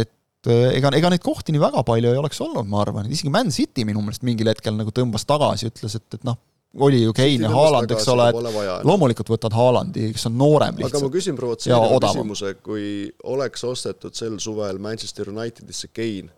[0.00, 3.30] et Äh, ega, ega neid kohti nii väga palju ei oleks olnud, ma arvan, isegi
[3.30, 6.38] Man City minu meelest mingil hetkel nagu tõmbas tagasi, ütles, et, et noh,
[6.82, 10.98] oli ju Kein ja Haaland, eks ole, et loomulikult võtad Haalandi, kes on noorem lihtsalt.
[10.98, 12.86] aga ma küsin provotseeriva küsimuse, kui
[13.30, 16.32] oleks ostetud sel suvel Manchester Unitedisse Kein,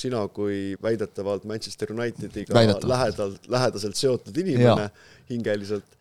[0.00, 4.88] sina kui väidetavalt Manchester Unitediga lähedalt, lähedaselt seotud inimene
[5.30, 5.98] hingeliselt,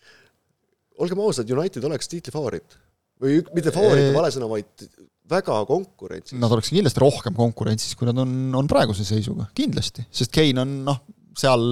[1.00, 2.80] olgem ausad, United oleks tiitlifavoriit
[3.20, 4.88] või mitte favoriit on vale sõna, vaid
[5.30, 6.38] väga konkurentsis.
[6.40, 10.80] Nad oleksid kindlasti rohkem konkurentsis, kui nad on, on praeguse seisuga, kindlasti, sest Kein on
[10.88, 11.02] noh,
[11.38, 11.64] seal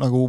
[0.00, 0.26] nagu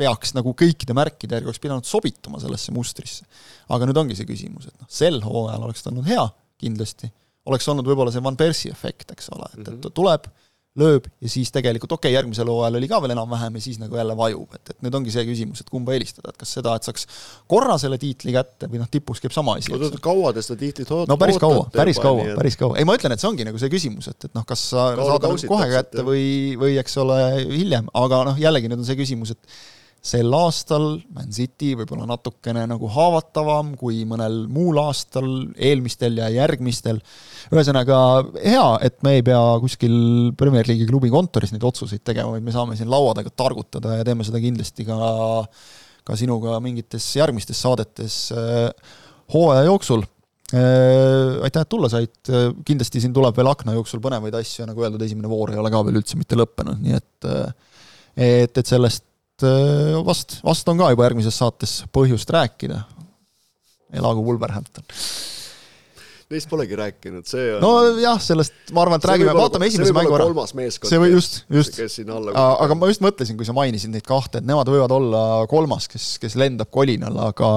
[0.00, 3.26] peaks nagu kõikide märkide järgi oleks pidanud sobituma sellesse mustrisse.
[3.68, 6.24] aga nüüd ongi see küsimus, et noh, sel hooajal oleks ta olnud hea,
[6.62, 7.10] kindlasti,
[7.50, 9.92] oleks olnud võib-olla see Van Persie efekt, eks ole, et, et mhm.
[9.96, 10.30] tuleb
[10.80, 13.98] lööb ja siis tegelikult okei okay,, järgmisel hooajal oli ka veel enam-vähem ja siis nagu
[13.98, 16.88] jälle vajub, et, et nüüd ongi see küsimus, et kumba eelistada, et kas seda, et
[16.88, 17.06] saaks
[17.50, 19.72] korra selle tiitli kätte või noh, tipus käib sama asi.
[19.74, 21.12] oot-oot, kaua te seda tiitlit ootate?
[21.12, 23.72] no päris kaua, päris kaua, päris kaua, ei ma ütlen, et see ongi nagu see
[23.72, 26.24] küsimus, et, et noh, kas sa saad nagu kohe kätte või,
[26.60, 27.20] või eks ole,
[27.50, 29.60] hiljem, aga noh, jällegi nüüd on see küsimus, et
[30.00, 35.26] sel aastal Man City võib-olla natukene nagu haavatavam kui mõnel muul aastal,
[35.60, 37.02] eelmistel ja järgmistel.
[37.52, 37.98] ühesõnaga
[38.40, 42.54] hea, et me ei pea kuskil Premier League'i klubi kontoris neid otsuseid tegema, vaid me
[42.54, 45.10] saame siin laua taga targutada ja teeme seda kindlasti ka,
[46.08, 48.96] ka sinuga mingites järgmistes saadetes äh,
[49.34, 50.06] hooaja jooksul
[50.56, 52.32] äh, aitäh, et tulla said,
[52.64, 55.84] kindlasti siin tuleb veel akna jooksul põnevaid asju nagu öeldud, esimene voor ei ole ka
[55.84, 57.30] veel üldse mitte lõppenud, nii et
[58.20, 59.04] et, et sellest
[59.46, 62.82] Äh, vast, vast on ka juba järgmises saates põhjust rääkida.
[63.90, 64.84] elagu Wolverhampton.
[66.30, 70.14] Neist polegi rääkinud, see on nojah, sellest ma arvan, et see räägime, vaatame esimese mängu
[70.14, 70.28] ära.
[70.28, 71.80] kolmas meeskond, see või just, just.
[72.38, 76.06] aga ma just mõtlesin, kui sa mainisid neid kahte, et nemad võivad olla kolmas, kes,
[76.22, 77.50] kes lendab kolinal, aga,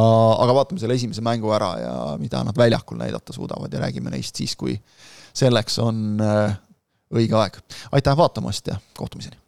[0.47, 4.41] aga vaatame selle esimese mängu ära ja mida nad väljakul näidata suudavad ja räägime neist
[4.41, 4.73] siis, kui
[5.37, 6.57] selleks on äh,
[7.13, 7.61] õige aeg.
[7.93, 9.42] aitäh vaatamast ja kohtumiseni!